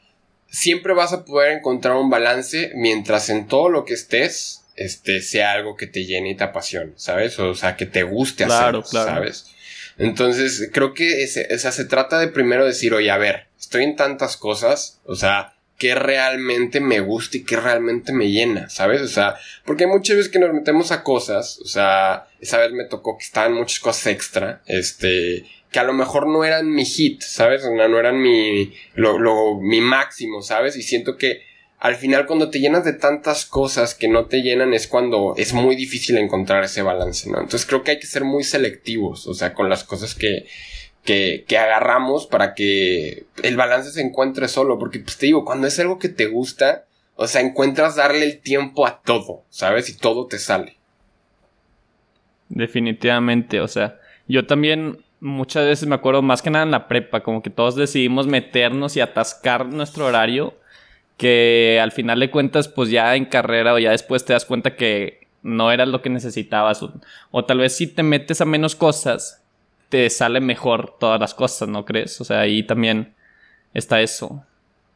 siempre 0.48 0.94
vas 0.94 1.12
a 1.12 1.26
poder 1.26 1.54
encontrar 1.54 1.96
un 1.96 2.10
balance 2.10 2.72
mientras 2.76 3.30
en 3.30 3.48
todo 3.48 3.70
lo 3.70 3.84
que 3.84 3.96
estés, 3.96 4.66
este, 4.76 5.22
sea 5.22 5.54
algo 5.54 5.76
que 5.76 5.88
te 5.88 6.06
llene 6.06 6.32
y 6.32 6.36
te 6.36 6.44
apasione, 6.44 6.94
¿sabes? 6.98 7.40
O 7.40 7.56
sea, 7.56 7.76
que 7.76 7.86
te 7.86 8.04
guste 8.04 8.44
hacer, 8.44 8.84
¿sabes? 8.86 9.55
Entonces, 9.98 10.70
creo 10.74 10.94
que 10.94 11.26
o 11.26 11.58
sea, 11.58 11.72
se 11.72 11.86
trata 11.86 12.20
de 12.20 12.28
primero 12.28 12.66
decir, 12.66 12.94
oye, 12.94 13.12
a 13.12 13.18
ver, 13.18 13.48
estoy 13.60 13.84
en 13.84 13.96
tantas 13.96 14.38
cosas, 14.38 15.00
o 15.06 15.16
sea, 15.16 15.56
¿qué 15.78 15.96
realmente 15.96 16.80
me 16.80 17.00
gusta 17.00 17.38
y 17.38 17.44
qué 17.44 17.58
realmente 17.58 18.14
me 18.14 18.30
llena, 18.32 18.70
¿sabes? 18.70 19.02
O 19.02 19.08
sea, 19.08 19.36
porque 19.66 19.88
muchas 19.88 20.18
veces 20.18 20.32
que 20.32 20.40
nos 20.40 20.54
metemos 20.54 20.92
a 20.92 21.04
cosas, 21.04 21.60
o 21.60 21.66
sea, 21.66 22.28
esa 22.40 22.60
vez 22.60 22.72
me 22.72 22.86
tocó 22.86 23.18
que 23.18 23.26
estaban 23.26 23.54
muchas 23.54 23.80
cosas 23.80 24.08
extra, 24.08 24.62
este, 24.66 25.46
que 25.72 25.80
a 25.80 25.84
lo 25.84 25.94
mejor 25.94 26.28
no 26.28 26.44
eran 26.44 26.70
mi 26.70 26.86
hit, 26.86 27.22
¿sabes? 27.22 27.64
O 27.64 27.76
sea, 27.76 27.88
no 27.88 28.00
eran 28.00 28.22
mi, 28.22 28.74
lo, 28.96 29.20
lo, 29.20 29.60
mi 29.60 29.82
máximo, 29.82 30.42
¿sabes? 30.42 30.76
Y 30.78 30.82
siento 30.82 31.18
que 31.18 31.42
al 31.80 31.96
final 31.96 32.26
cuando 32.26 32.50
te 32.50 32.60
llenas 32.60 32.86
de 32.86 32.94
tantas 32.94 33.46
cosas 33.46 33.96
que 33.96 34.08
no 34.08 34.26
te 34.26 34.42
llenan 34.42 34.74
es 34.74 34.88
cuando 34.88 35.36
es 35.38 35.54
muy 35.54 35.76
difícil 35.76 36.18
encontrar 36.18 36.64
ese 36.64 36.82
balance, 36.82 37.30
¿no? 37.30 37.40
Entonces 37.40 37.66
creo 37.66 37.84
que 37.84 37.92
hay 37.92 38.00
que 38.00 38.08
ser 38.08 38.24
muy 38.24 38.44
selectivos, 38.44 39.28
o 39.28 39.34
sea, 39.34 39.54
con 39.54 39.70
las 39.70 39.84
cosas 39.84 40.16
que, 40.16 40.48
que, 41.04 41.44
que 41.48 41.58
agarramos 41.58 42.28
para 42.28 42.54
que 42.54 43.26
el 43.44 43.58
balance 43.58 43.92
se 43.92 44.02
encuentre 44.02 44.48
solo, 44.48 44.80
porque 44.80 45.00
pues 45.00 45.18
te 45.18 45.28
digo, 45.28 45.46
cuando 45.46 45.68
es 45.68 45.78
algo 45.80 46.00
que 46.00 46.10
te 46.10 46.28
gusta, 46.28 46.86
o 47.16 47.28
sea, 47.28 47.42
encuentras 47.42 47.96
darle 47.96 48.26
el 48.26 48.40
tiempo 48.40 48.88
a 48.88 49.02
todo, 49.02 49.44
¿sabes? 49.50 49.90
Y 49.90 49.98
todo 49.98 50.28
te 50.28 50.40
sale. 50.40 50.78
Definitivamente, 52.50 53.60
o 53.60 53.68
sea, 53.68 54.00
yo 54.28 54.46
también 54.46 55.04
muchas 55.20 55.66
veces 55.66 55.88
me 55.88 55.96
acuerdo 55.96 56.22
más 56.22 56.42
que 56.42 56.50
nada 56.50 56.64
en 56.64 56.72
la 56.72 56.88
prepa, 56.88 57.22
como 57.22 57.42
que 57.42 57.50
todos 57.50 57.76
decidimos 57.76 58.28
meternos 58.28 58.96
y 58.96 59.02
atascar 59.02 59.66
nuestro 59.66 60.06
horario 60.06 60.56
que 61.18 61.80
al 61.82 61.92
final 61.92 62.20
de 62.20 62.30
cuentas, 62.32 62.68
pues 62.68 62.90
ya 62.90 63.16
en 63.16 63.26
carrera 63.26 63.74
o 63.74 63.80
ya 63.80 63.92
después 63.92 64.26
te 64.26 64.34
das 64.34 64.46
cuenta 64.46 64.76
que 64.76 65.28
no 65.42 65.72
era 65.72 65.86
lo 65.86 66.02
que 66.02 66.10
necesitabas. 66.10 66.82
O, 67.32 67.46
tal 67.46 67.60
vez 67.60 67.76
si 67.76 67.88
te 67.88 68.04
metes 68.04 68.42
a 68.42 68.46
menos 68.46 68.76
cosas, 68.76 69.42
te 69.90 70.10
sale 70.10 70.42
mejor 70.42 70.98
todas 71.00 71.20
las 71.20 71.34
cosas, 71.34 71.70
¿no 71.70 71.86
crees? 71.86 72.20
O 72.20 72.26
sea, 72.26 72.42
ahí 72.42 72.64
también 72.64 73.14
está 73.74 74.02
eso. 74.02 74.44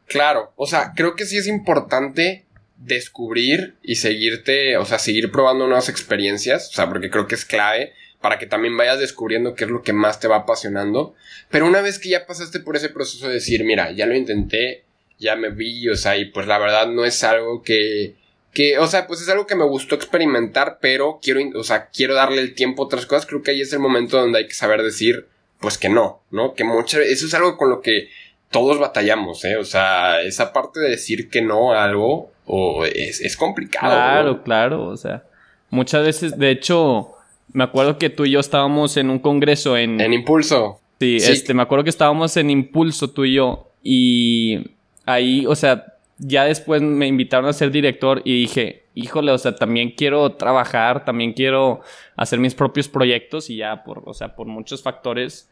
Claro, 0.06 0.52
o 0.56 0.66
sea, 0.66 0.92
creo 0.94 1.14
que 1.14 1.24
sí 1.24 1.38
es 1.38 1.46
importante 1.46 2.44
descubrir 2.76 3.76
y 3.82 3.96
seguirte, 3.96 4.76
o 4.76 4.84
sea, 4.84 4.98
seguir 4.98 5.30
probando 5.30 5.66
nuevas 5.66 5.88
experiencias, 5.88 6.70
o 6.70 6.72
sea, 6.72 6.88
porque 6.88 7.10
creo 7.10 7.28
que 7.28 7.36
es 7.36 7.44
clave 7.44 7.92
para 8.20 8.38
que 8.38 8.46
también 8.46 8.76
vayas 8.76 8.98
descubriendo 8.98 9.54
qué 9.54 9.64
es 9.64 9.70
lo 9.70 9.82
que 9.82 9.92
más 9.92 10.20
te 10.20 10.28
va 10.28 10.38
apasionando. 10.38 11.14
Pero 11.48 11.66
una 11.66 11.80
vez 11.80 11.98
que 11.98 12.10
ya 12.10 12.26
pasaste 12.26 12.60
por 12.60 12.76
ese 12.76 12.90
proceso 12.90 13.28
de 13.28 13.34
decir, 13.34 13.64
mira, 13.64 13.92
ya 13.92 14.06
lo 14.06 14.14
intenté, 14.14 14.84
ya 15.20 15.36
me 15.36 15.50
vi, 15.50 15.88
o 15.88 15.94
sea, 15.94 16.16
y 16.16 16.24
pues 16.24 16.46
la 16.46 16.58
verdad 16.58 16.88
no 16.88 17.04
es 17.04 17.22
algo 17.22 17.62
que, 17.62 18.16
que, 18.52 18.78
o 18.78 18.86
sea, 18.86 19.06
pues 19.06 19.20
es 19.20 19.28
algo 19.28 19.46
que 19.46 19.54
me 19.54 19.64
gustó 19.64 19.94
experimentar, 19.94 20.78
pero 20.80 21.20
quiero, 21.22 21.40
o 21.54 21.62
sea, 21.62 21.90
quiero 21.90 22.14
darle 22.14 22.40
el 22.40 22.54
tiempo 22.54 22.82
a 22.82 22.86
otras 22.86 23.06
cosas. 23.06 23.26
Creo 23.26 23.42
que 23.42 23.52
ahí 23.52 23.60
es 23.60 23.72
el 23.72 23.78
momento 23.78 24.18
donde 24.18 24.38
hay 24.38 24.46
que 24.46 24.54
saber 24.54 24.82
decir, 24.82 25.28
pues 25.60 25.78
que 25.78 25.90
no, 25.90 26.22
¿no? 26.30 26.54
Que 26.54 26.64
muchas, 26.64 27.02
eso 27.02 27.26
es 27.26 27.34
algo 27.34 27.56
con 27.56 27.68
lo 27.68 27.82
que 27.82 28.08
todos 28.50 28.78
batallamos, 28.78 29.44
¿eh? 29.44 29.56
O 29.56 29.64
sea, 29.64 30.22
esa 30.22 30.52
parte 30.52 30.80
de 30.80 30.88
decir 30.88 31.28
que 31.28 31.42
no 31.42 31.74
a 31.74 31.84
algo 31.84 32.32
o 32.46 32.86
es, 32.86 33.20
es 33.20 33.36
complicado. 33.36 33.92
Claro, 33.92 34.42
claro, 34.42 34.86
o 34.86 34.96
sea, 34.96 35.24
muchas 35.68 36.02
veces, 36.02 36.38
de 36.38 36.50
hecho, 36.50 37.10
me 37.52 37.62
acuerdo 37.62 37.98
que 37.98 38.08
tú 38.08 38.24
y 38.24 38.30
yo 38.32 38.40
estábamos 38.40 38.96
en 38.96 39.10
un 39.10 39.18
congreso 39.18 39.76
en... 39.76 40.00
En 40.00 40.14
Impulso. 40.14 40.80
Sí, 40.98 41.16
este, 41.16 41.54
me 41.54 41.62
acuerdo 41.62 41.84
que 41.84 41.90
estábamos 41.90 42.36
en 42.36 42.50
Impulso 42.50 43.10
tú 43.10 43.24
y 43.24 43.34
yo 43.34 43.70
y 43.82 44.70
ahí, 45.12 45.46
o 45.46 45.54
sea, 45.54 45.94
ya 46.18 46.44
después 46.44 46.82
me 46.82 47.06
invitaron 47.06 47.48
a 47.48 47.52
ser 47.52 47.70
director 47.70 48.20
y 48.24 48.42
dije, 48.42 48.84
híjole, 48.94 49.32
o 49.32 49.38
sea, 49.38 49.54
también 49.54 49.92
quiero 49.96 50.32
trabajar, 50.32 51.04
también 51.04 51.32
quiero 51.32 51.80
hacer 52.16 52.38
mis 52.38 52.54
propios 52.54 52.88
proyectos 52.88 53.48
y 53.50 53.56
ya 53.56 53.82
por, 53.84 54.02
o 54.04 54.14
sea, 54.14 54.34
por 54.34 54.46
muchos 54.46 54.82
factores 54.82 55.50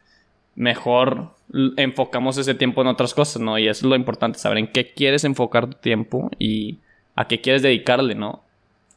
mejor 0.55 1.31
enfocamos 1.77 2.37
ese 2.37 2.53
tiempo 2.53 2.81
en 2.81 2.87
otras 2.87 3.13
cosas, 3.13 3.41
¿no? 3.41 3.57
Y 3.57 3.67
eso 3.67 3.85
es 3.85 3.89
lo 3.89 3.95
importante, 3.95 4.37
saber 4.39 4.57
en 4.59 4.67
qué 4.67 4.93
quieres 4.93 5.23
enfocar 5.23 5.67
tu 5.67 5.77
tiempo 5.77 6.29
y 6.37 6.79
a 7.15 7.27
qué 7.27 7.41
quieres 7.41 7.61
dedicarle, 7.61 8.13
¿no? 8.13 8.43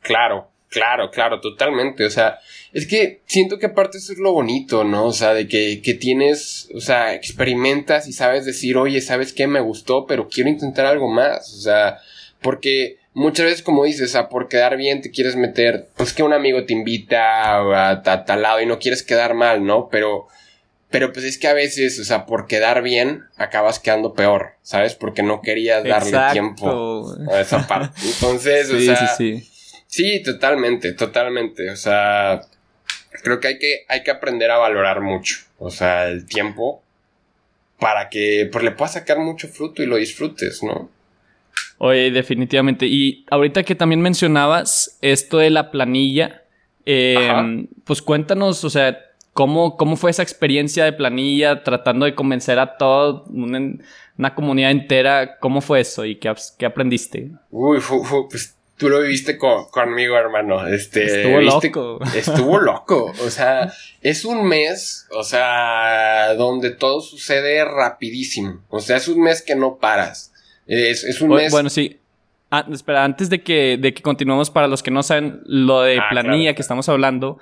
Claro, 0.00 0.48
claro, 0.72 1.10
claro, 1.10 1.40
totalmente. 1.40 2.04
O 2.04 2.10
sea, 2.10 2.38
es 2.72 2.86
que 2.86 3.20
siento 3.26 3.58
que 3.58 3.66
aparte 3.66 3.98
eso 3.98 4.12
es 4.12 4.18
lo 4.18 4.32
bonito, 4.32 4.82
¿no? 4.82 5.06
O 5.06 5.12
sea, 5.12 5.34
de 5.34 5.46
que, 5.46 5.80
que 5.82 5.94
tienes, 5.94 6.68
o 6.74 6.80
sea, 6.80 7.14
experimentas 7.14 8.08
y 8.08 8.12
sabes 8.12 8.44
decir, 8.44 8.76
oye, 8.76 9.00
¿sabes 9.00 9.32
qué? 9.32 9.46
Me 9.46 9.60
gustó, 9.60 10.06
pero 10.06 10.28
quiero 10.28 10.50
intentar 10.50 10.86
algo 10.86 11.08
más. 11.08 11.52
O 11.52 11.60
sea, 11.60 11.98
porque 12.40 12.96
muchas 13.14 13.46
veces, 13.46 13.62
como 13.62 13.84
dices, 13.84 14.08
o 14.08 14.12
sea, 14.12 14.28
por 14.28 14.48
quedar 14.48 14.76
bien 14.76 15.02
te 15.02 15.10
quieres 15.10 15.36
meter, 15.36 15.88
pues 15.96 16.12
que 16.12 16.22
un 16.22 16.32
amigo 16.32 16.64
te 16.64 16.72
invita 16.72 17.58
a, 17.58 17.90
a 17.90 18.24
tal 18.24 18.42
lado 18.42 18.60
y 18.60 18.66
no 18.66 18.78
quieres 18.78 19.02
quedar 19.02 19.34
mal, 19.34 19.64
¿no? 19.64 19.88
Pero 19.90 20.26
pero 20.92 21.10
pues 21.12 21.24
es 21.24 21.38
que 21.38 21.48
a 21.48 21.54
veces, 21.54 21.98
o 21.98 22.04
sea, 22.04 22.26
por 22.26 22.46
quedar 22.46 22.82
bien, 22.82 23.24
acabas 23.36 23.78
quedando 23.78 24.12
peor, 24.12 24.56
¿sabes? 24.62 24.94
Porque 24.94 25.22
no 25.22 25.40
querías 25.40 25.82
darle 25.82 26.18
tiempo 26.32 27.16
a 27.32 27.40
esa 27.40 27.66
parte. 27.66 27.98
Entonces, 28.04 28.70
o 28.70 28.78
sea. 28.78 29.08
Sí, 29.08 29.40
sí. 29.40 29.51
Sí, 29.92 30.22
totalmente, 30.22 30.94
totalmente. 30.94 31.68
O 31.68 31.76
sea, 31.76 32.40
creo 33.22 33.40
que 33.40 33.48
hay 33.48 33.58
que, 33.58 33.84
hay 33.90 34.02
que 34.02 34.10
aprender 34.10 34.50
a 34.50 34.56
valorar 34.56 35.02
mucho. 35.02 35.40
O 35.58 35.70
sea, 35.70 36.08
el 36.08 36.24
tiempo 36.24 36.82
para 37.78 38.08
que 38.08 38.48
pues, 38.50 38.64
le 38.64 38.70
puedas 38.70 38.94
sacar 38.94 39.18
mucho 39.18 39.48
fruto 39.48 39.82
y 39.82 39.86
lo 39.86 39.96
disfrutes, 39.96 40.62
¿no? 40.62 40.88
Oye, 41.76 42.10
definitivamente. 42.10 42.86
Y 42.86 43.26
ahorita 43.30 43.64
que 43.64 43.74
también 43.74 44.00
mencionabas 44.00 44.96
esto 45.02 45.36
de 45.36 45.50
la 45.50 45.70
planilla, 45.70 46.42
eh, 46.86 47.66
pues 47.84 48.00
cuéntanos, 48.00 48.64
o 48.64 48.70
sea, 48.70 48.98
¿Cómo, 49.34 49.78
¿Cómo 49.78 49.96
fue 49.96 50.10
esa 50.10 50.22
experiencia 50.22 50.84
de 50.84 50.92
planilla 50.92 51.64
tratando 51.64 52.04
de 52.04 52.14
convencer 52.14 52.58
a 52.58 52.76
toda 52.76 53.24
una, 53.30 54.34
comunidad 54.34 54.70
entera? 54.70 55.38
¿Cómo 55.38 55.62
fue 55.62 55.80
eso 55.80 56.04
y 56.04 56.16
qué, 56.16 56.30
qué 56.58 56.66
aprendiste? 56.66 57.30
Uy, 57.50 57.78
pues 58.28 58.54
tú 58.76 58.88
lo 58.88 59.00
viviste 59.00 59.38
conmigo, 59.38 60.16
hermano. 60.16 60.66
Este, 60.66 61.04
estuvo 61.04 61.40
loco. 61.40 62.00
Estuvo 62.14 62.58
loco. 62.58 63.12
O 63.24 63.30
sea, 63.30 63.72
es 64.00 64.24
un 64.24 64.46
mes, 64.46 65.06
o 65.10 65.22
sea, 65.22 66.34
donde 66.34 66.70
todo 66.70 67.00
sucede 67.00 67.64
rapidísimo. 67.64 68.62
O 68.68 68.80
sea, 68.80 68.96
es 68.96 69.08
un 69.08 69.22
mes 69.22 69.42
que 69.42 69.54
no 69.54 69.78
paras. 69.78 70.32
Es, 70.66 71.04
es 71.04 71.20
un 71.20 71.30
mes. 71.30 71.52
Bueno, 71.52 71.70
sí. 71.70 71.98
Ah, 72.50 72.66
espera, 72.70 73.04
antes 73.04 73.30
de 73.30 73.42
que, 73.42 73.78
de 73.78 73.94
que 73.94 74.02
continuemos, 74.02 74.50
para 74.50 74.68
los 74.68 74.82
que 74.82 74.90
no 74.90 75.02
saben 75.02 75.40
lo 75.46 75.80
de 75.82 75.98
ah, 75.98 76.08
planilla 76.10 76.54
que 76.54 76.60
estamos 76.60 76.86
hablando, 76.90 77.38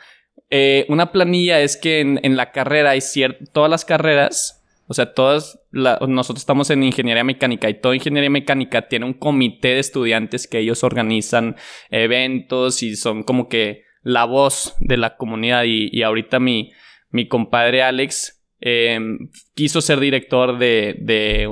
eh, 0.50 0.86
una 0.88 1.10
planilla 1.10 1.60
es 1.60 1.76
que 1.76 2.00
en, 2.00 2.36
la 2.36 2.52
carrera 2.52 2.90
hay 2.90 3.00
ciertas, 3.00 3.50
todas 3.50 3.68
las 3.68 3.84
carreras, 3.84 4.59
o 4.90 4.92
sea, 4.92 5.14
todas, 5.14 5.60
nosotros 5.70 6.42
estamos 6.42 6.68
en 6.70 6.82
ingeniería 6.82 7.22
mecánica 7.22 7.70
y 7.70 7.80
toda 7.80 7.94
ingeniería 7.94 8.28
mecánica 8.28 8.88
tiene 8.88 9.06
un 9.06 9.14
comité 9.14 9.68
de 9.68 9.78
estudiantes 9.78 10.48
que 10.48 10.58
ellos 10.58 10.82
organizan 10.82 11.54
eventos 11.90 12.82
y 12.82 12.96
son 12.96 13.22
como 13.22 13.48
que 13.48 13.84
la 14.02 14.24
voz 14.24 14.74
de 14.80 14.96
la 14.96 15.16
comunidad 15.16 15.62
y, 15.64 16.02
ahorita 16.02 16.40
mi, 16.40 16.72
mi 17.10 17.28
compadre 17.28 17.84
Alex 17.84 18.42
em, 18.58 19.30
quiso 19.54 19.80
ser 19.80 20.00
director 20.00 20.58
de, 20.58 20.96
de, 20.98 21.48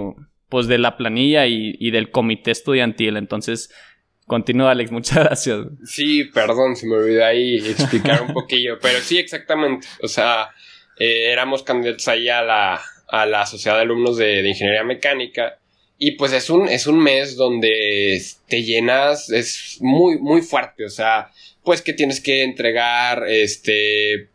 pues 0.48 0.66
de 0.66 0.78
la 0.78 0.96
planilla 0.96 1.46
y, 1.46 1.76
y 1.78 1.92
del 1.92 2.10
comité 2.10 2.50
estudiantil, 2.50 3.16
entonces 3.16 3.72
Continúa, 4.26 4.72
Alex, 4.72 4.90
muchas 4.92 5.24
gracias. 5.24 5.60
Sí, 5.84 6.24
perdón, 6.24 6.74
se 6.74 6.88
me 6.88 6.96
olvidó 6.96 7.24
ahí 7.24 7.56
explicar 7.58 8.22
un 8.22 8.34
poquillo, 8.34 8.80
pero 8.82 8.98
sí, 8.98 9.16
exactamente. 9.16 9.86
O 10.02 10.08
sea, 10.08 10.50
eh, 10.98 11.30
éramos 11.30 11.62
candidatos 11.62 12.08
ahí 12.08 12.28
a 12.28 12.42
la, 12.42 12.80
a 13.08 13.26
la 13.26 13.46
Sociedad 13.46 13.76
de 13.76 13.82
Alumnos 13.82 14.16
de, 14.16 14.46
Ingeniería 14.46 14.84
Mecánica. 14.84 15.58
Y 15.98 16.12
pues 16.12 16.32
es 16.32 16.48
un, 16.48 16.68
es 16.68 16.86
un 16.86 17.02
mes 17.02 17.36
donde 17.36 18.22
te 18.46 18.62
llenas, 18.62 19.30
es 19.30 19.78
muy, 19.80 20.18
muy 20.18 20.42
fuerte. 20.42 20.84
O 20.84 20.90
sea, 20.90 21.32
pues 21.64 21.82
que 21.82 21.92
tienes 21.92 22.20
que 22.20 22.44
entregar, 22.44 23.24
este, 23.28 24.28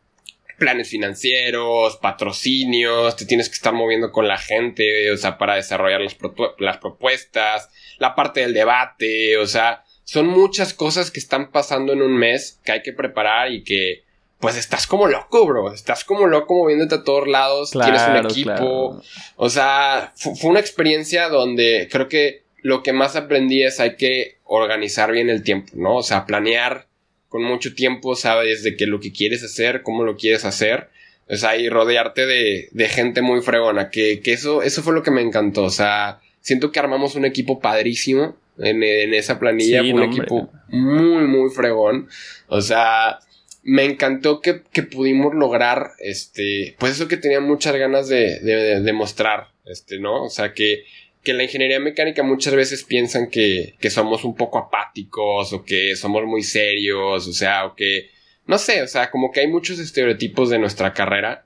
planes 0.58 0.90
financieros, 0.90 1.98
patrocinios, 1.98 3.16
te 3.16 3.26
tienes 3.26 3.50
que 3.50 3.56
estar 3.56 3.74
moviendo 3.74 4.12
con 4.12 4.28
la 4.28 4.38
gente, 4.38 5.12
o 5.12 5.18
sea, 5.18 5.38
para 5.38 5.56
desarrollar 5.56 6.02
las, 6.02 6.16
las 6.60 6.78
propuestas, 6.78 7.70
la 8.00 8.16
parte 8.16 8.42
del 8.42 8.54
debate, 8.54 9.38
o 9.38 9.48
sea, 9.48 9.84
son 10.04 10.28
muchas 10.28 10.74
cosas 10.74 11.12
que 11.12 11.20
están 11.20 11.52
pasando 11.52 11.94
en 11.94 12.02
un 12.02 12.16
mes 12.16 12.60
que 12.64 12.74
hay 12.74 12.82
que 12.82 12.94
preparar 12.94 13.52
y 13.52 13.64
que 13.64 14.04
pues 14.44 14.58
estás 14.58 14.88
como 14.88 15.08
loco, 15.08 15.46
bro. 15.46 15.74
Estás 15.74 16.04
como 16.04 16.28
loco 16.28 16.54
moviéndote 16.54 16.96
a 16.96 17.04
todos 17.06 17.30
lados. 17.30 17.72
tienes 17.72 18.02
un 18.10 18.18
equipo. 18.18 19.02
O 19.38 19.50
sea, 19.50 20.12
fue 20.18 20.50
una 20.50 20.60
experiencia 20.60 21.30
donde 21.30 21.88
creo 21.90 22.10
que 22.10 22.44
lo 22.62 22.84
que 22.84 22.92
más 22.92 23.16
aprendí 23.16 23.64
es 23.64 23.80
hay 23.80 23.96
que 23.96 24.40
organizar 24.44 25.14
bien 25.14 25.30
el 25.30 25.44
tiempo, 25.44 25.72
¿no? 25.76 25.96
O 25.96 26.04
sea, 26.04 26.26
planear 26.26 26.88
con 27.30 27.42
mucho 27.42 27.74
tiempo, 27.74 28.18
sabes 28.18 28.64
de 28.64 28.76
qué 28.76 28.86
lo 28.86 29.00
que 29.00 29.14
quieres 29.14 29.46
hacer, 29.46 29.82
cómo 29.82 30.04
lo 30.04 30.18
quieres 30.18 30.44
hacer. 30.44 30.90
O 31.30 31.38
sea, 31.38 31.56
y 31.56 31.70
rodearte 31.70 32.26
de, 32.26 32.68
de 32.70 32.90
gente 32.90 33.22
muy 33.22 33.42
fregona. 33.44 33.92
Que, 33.92 34.20
que 34.20 34.34
eso, 34.34 34.62
eso 34.62 34.84
fue 34.84 34.94
lo 34.94 35.04
que 35.04 35.12
me 35.12 35.22
encantó. 35.22 35.64
O 35.64 35.70
sea, 35.70 36.20
siento 36.42 36.74
que 36.74 36.80
armamos 36.80 37.16
un 37.16 37.24
equipo 37.24 37.62
padrísimo 37.62 38.36
en, 38.58 38.84
esa 39.14 39.40
planilla. 39.40 39.84
un 39.84 40.04
equipo 40.04 40.50
muy, 40.68 41.28
muy 41.28 41.50
fregón. 41.50 42.10
O 42.50 42.60
sea, 42.60 43.20
me 43.64 43.86
encantó 43.86 44.42
que, 44.42 44.54
pudimos 44.84 45.34
lograr, 45.34 45.92
este, 46.00 46.76
pues 46.80 46.94
eso 46.94 47.08
que 47.08 47.18
tenía 47.18 47.40
muchas 47.40 47.76
ganas 47.76 48.10
de, 48.10 48.40
de, 48.40 48.94
mostrar, 48.94 49.48
este, 49.66 50.00
¿no? 50.00 50.26
O 50.26 50.30
sea, 50.30 50.54
que, 50.54 50.84
que 51.24 51.34
la 51.34 51.44
ingeniería 51.44 51.80
mecánica 51.80 52.24
muchas 52.24 52.54
veces 52.56 52.84
piensan 52.84 53.30
que, 53.30 53.76
que 53.80 53.90
somos 53.90 54.26
un 54.26 54.36
poco 54.36 54.58
apáticos 54.58 55.54
o 55.54 55.64
que 55.64 55.96
somos 55.96 56.26
muy 56.26 56.44
serios, 56.44 57.26
o 57.26 57.34
sea, 57.34 57.66
o 57.66 57.76
que, 57.76 58.10
no 58.48 58.58
sé, 58.58 58.82
o 58.82 58.88
sea, 58.88 59.10
como 59.10 59.32
que 59.32 59.40
hay 59.40 59.48
muchos 59.48 59.80
estereotipos 59.80 60.50
de 60.50 60.60
nuestra 60.60 60.94
carrera, 60.94 61.46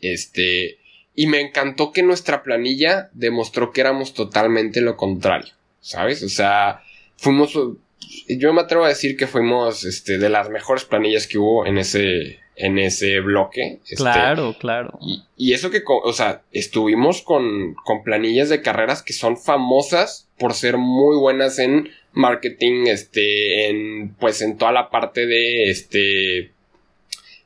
este, 0.00 0.78
y 1.14 1.26
me 1.26 1.40
encantó 1.40 1.92
que 1.92 2.04
nuestra 2.04 2.44
planilla 2.44 3.10
demostró 3.12 3.72
que 3.72 3.80
éramos 3.80 4.14
totalmente 4.14 4.80
lo 4.80 4.96
contrario, 4.96 5.52
¿sabes? 5.80 6.22
O 6.22 6.28
sea, 6.28 6.82
fuimos, 7.16 7.58
yo 8.28 8.52
me 8.52 8.62
atrevo 8.62 8.84
a 8.84 8.88
decir 8.88 9.16
que 9.16 9.26
fuimos, 9.26 9.84
este, 9.84 10.18
de 10.18 10.28
las 10.28 10.50
mejores 10.50 10.84
planillas 10.84 11.26
que 11.26 11.38
hubo 11.38 11.66
en 11.66 11.78
ese, 11.78 12.38
en 12.56 12.78
ese 12.78 13.20
bloque. 13.20 13.80
Este, 13.84 13.96
claro, 13.96 14.56
claro. 14.58 14.98
Y, 15.00 15.22
y, 15.36 15.52
eso 15.52 15.70
que, 15.70 15.82
o 15.86 16.12
sea, 16.12 16.42
estuvimos 16.52 17.22
con, 17.22 17.74
con 17.84 18.02
planillas 18.02 18.48
de 18.48 18.62
carreras 18.62 19.02
que 19.02 19.12
son 19.12 19.36
famosas 19.36 20.28
por 20.38 20.54
ser 20.54 20.76
muy 20.76 21.16
buenas 21.16 21.58
en 21.58 21.90
marketing, 22.12 22.86
este, 22.86 23.68
en, 23.68 24.14
pues 24.14 24.42
en 24.42 24.58
toda 24.58 24.72
la 24.72 24.90
parte 24.90 25.26
de, 25.26 25.70
este, 25.70 26.52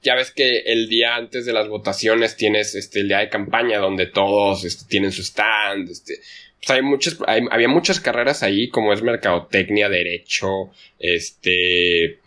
ya 0.06 0.14
ves 0.14 0.30
que 0.30 0.60
el 0.60 0.88
día 0.88 1.16
antes 1.16 1.44
de 1.46 1.52
las 1.52 1.68
votaciones 1.68 2.36
tienes 2.36 2.74
este 2.74 3.00
el 3.00 3.08
día 3.08 3.18
de 3.18 3.28
campaña 3.28 3.78
donde 3.78 4.06
todos 4.06 4.64
este, 4.64 4.84
tienen 4.88 5.10
su 5.10 5.22
stand, 5.22 5.90
este, 5.90 6.20
hay 6.68 6.82
muchas, 6.82 7.18
había 7.26 7.68
muchas 7.68 8.00
carreras 8.00 8.42
ahí 8.42 8.68
como 8.68 8.92
es 8.92 9.02
mercadotecnia, 9.02 9.88
derecho, 9.88 10.70
este, 10.98 12.18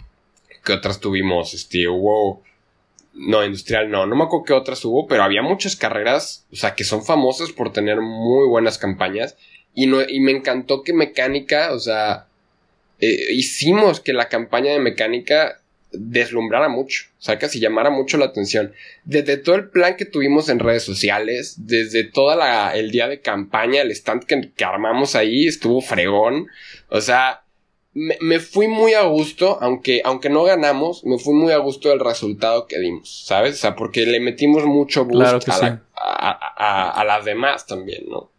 ¿qué 0.64 0.74
otras 0.74 1.00
tuvimos? 1.00 1.54
Este, 1.54 1.88
hubo, 1.88 2.44
No, 3.14 3.44
industrial 3.44 3.90
no. 3.90 4.06
No 4.06 4.16
me 4.16 4.24
acuerdo 4.24 4.46
qué 4.46 4.54
otras 4.54 4.84
hubo, 4.86 5.08
pero 5.08 5.24
había 5.24 5.42
muchas 5.42 5.76
carreras, 5.76 6.46
o 6.52 6.56
sea, 6.56 6.76
que 6.76 6.84
son 6.84 7.04
famosas 7.04 7.52
por 7.52 7.74
tener 7.74 8.02
muy 8.02 8.48
buenas 8.48 8.78
campañas. 8.78 9.36
Y, 9.74 9.88
no, 9.88 10.02
y 10.08 10.20
me 10.20 10.32
encantó 10.32 10.84
que 10.84 10.94
mecánica, 10.94 11.74
o 11.74 11.80
sea, 11.80 12.28
eh, 13.00 13.34
hicimos 13.34 14.00
que 14.00 14.14
la 14.14 14.30
campaña 14.30 14.72
de 14.72 14.80
mecánica 14.80 15.62
deslumbrara 15.92 16.70
mucho, 16.70 17.06
o 17.18 17.22
sea, 17.22 17.40
casi 17.40 17.60
llamara 17.60 17.90
mucho 17.90 18.18
la 18.18 18.26
atención. 18.26 18.74
Desde 19.04 19.38
todo 19.38 19.56
el 19.56 19.70
plan 19.70 19.96
que 19.96 20.06
tuvimos 20.06 20.50
en 20.50 20.60
redes 20.60 20.84
sociales, 20.84 21.56
desde 21.66 22.04
todo 22.04 22.38
el 22.74 22.92
día 22.92 23.08
de 23.08 23.22
campaña, 23.22 23.82
el 23.82 23.92
stand 23.92 24.26
que, 24.26 24.52
que 24.56 24.66
armamos 24.66 25.16
ahí 25.16 25.48
estuvo 25.48 25.82
fregón. 25.82 26.48
O 26.90 27.02
sea, 27.02 27.44
me, 27.94 28.40
fui 28.40 28.68
muy 28.68 28.94
a 28.94 29.04
gusto, 29.04 29.58
aunque, 29.62 30.02
aunque 30.06 30.30
no 30.30 30.44
ganamos, 30.44 31.04
me 31.06 31.18
fui 31.18 31.34
muy 31.34 31.52
a 31.52 31.58
gusto 31.58 31.90
del 31.90 32.00
resultado 32.00 32.68
que 32.68 32.80
dimos, 32.80 33.26
¿sabes? 33.26 33.56
O 33.56 33.58
sea, 33.58 33.76
porque 33.76 34.06
le 34.06 34.20
metimos 34.20 34.66
mucho 34.66 35.06
boost 35.06 35.50
a, 35.96 37.04
las 37.06 37.26
demás 37.26 37.66
también, 37.66 38.06
¿no? 38.08 38.30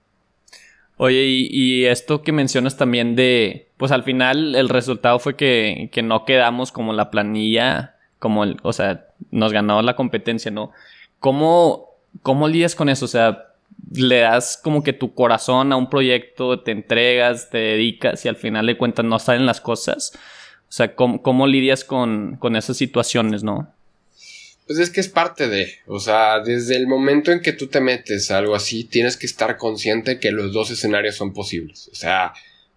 Oye, 1.03 1.25
y, 1.25 1.87
esto 1.87 2.21
que 2.21 2.31
mencionas 2.31 2.77
también 2.77 3.17
de, 3.17 3.69
pues 3.79 3.91
al 3.91 4.03
final 4.03 4.55
el 4.55 4.69
resultado 4.69 5.19
fue 5.19 5.35
que, 5.35 5.89
que 5.93 6.03
no 6.03 6.27
quedamos 6.27 6.73
como 6.73 6.93
la 6.93 7.11
planilla, 7.11 7.97
como 8.19 8.45
el, 8.45 8.59
o 8.63 8.75
sea, 8.75 9.07
nos 9.31 9.51
ganó 9.51 9.81
la 9.81 9.97
competencia, 9.97 10.51
¿no? 10.51 10.73
¿Cómo, 11.19 11.95
cómo 12.21 12.49
lidias 12.49 12.75
con 12.75 12.91
eso? 12.91 13.07
O 13.07 13.09
sea, 13.09 13.47
le 13.91 14.19
das 14.19 14.61
como 14.63 14.83
que 14.83 14.93
tu 14.93 15.15
corazón 15.15 15.73
a 15.73 15.77
un 15.77 15.89
proyecto, 15.89 16.61
te 16.61 16.73
entregas, 16.73 17.49
te 17.49 17.57
dedicas 17.57 18.23
y 18.27 18.29
al 18.29 18.37
final 18.37 18.67
de 18.67 18.77
cuentas 18.77 19.07
no 19.07 19.19
salen 19.19 19.47
las 19.47 19.63
cosas. 19.63 20.13
O 20.69 20.73
sea, 20.73 20.95
¿cómo, 20.95 21.47
lidias 21.47 21.83
con, 21.83 22.37
con, 22.37 22.57
esas 22.57 22.77
situaciones, 22.77 23.43
no? 23.43 23.73
Pues 24.71 24.79
es 24.79 24.91
que 24.91 25.01
es 25.01 25.09
parte 25.09 25.49
de, 25.49 25.75
o 25.89 25.99
sea, 25.99 26.39
desde 26.39 26.77
el 26.77 26.87
momento 26.87 27.33
en 27.33 27.41
que 27.41 27.53
tú 27.53 27.67
te 27.67 27.81
metes 27.81 28.31
a 28.31 28.39
algo 28.39 28.55
así, 28.55 28.85
tienes 28.85 29.17
que 29.17 29.27
estar 29.27 29.57
consciente 29.57 30.21
que 30.21 30.31
los 30.31 30.53
dos 30.53 30.71
escenarios 30.71 31.17
son 31.17 31.33
posibles. 31.33 31.89
O 31.91 31.97
sea, 31.97 32.35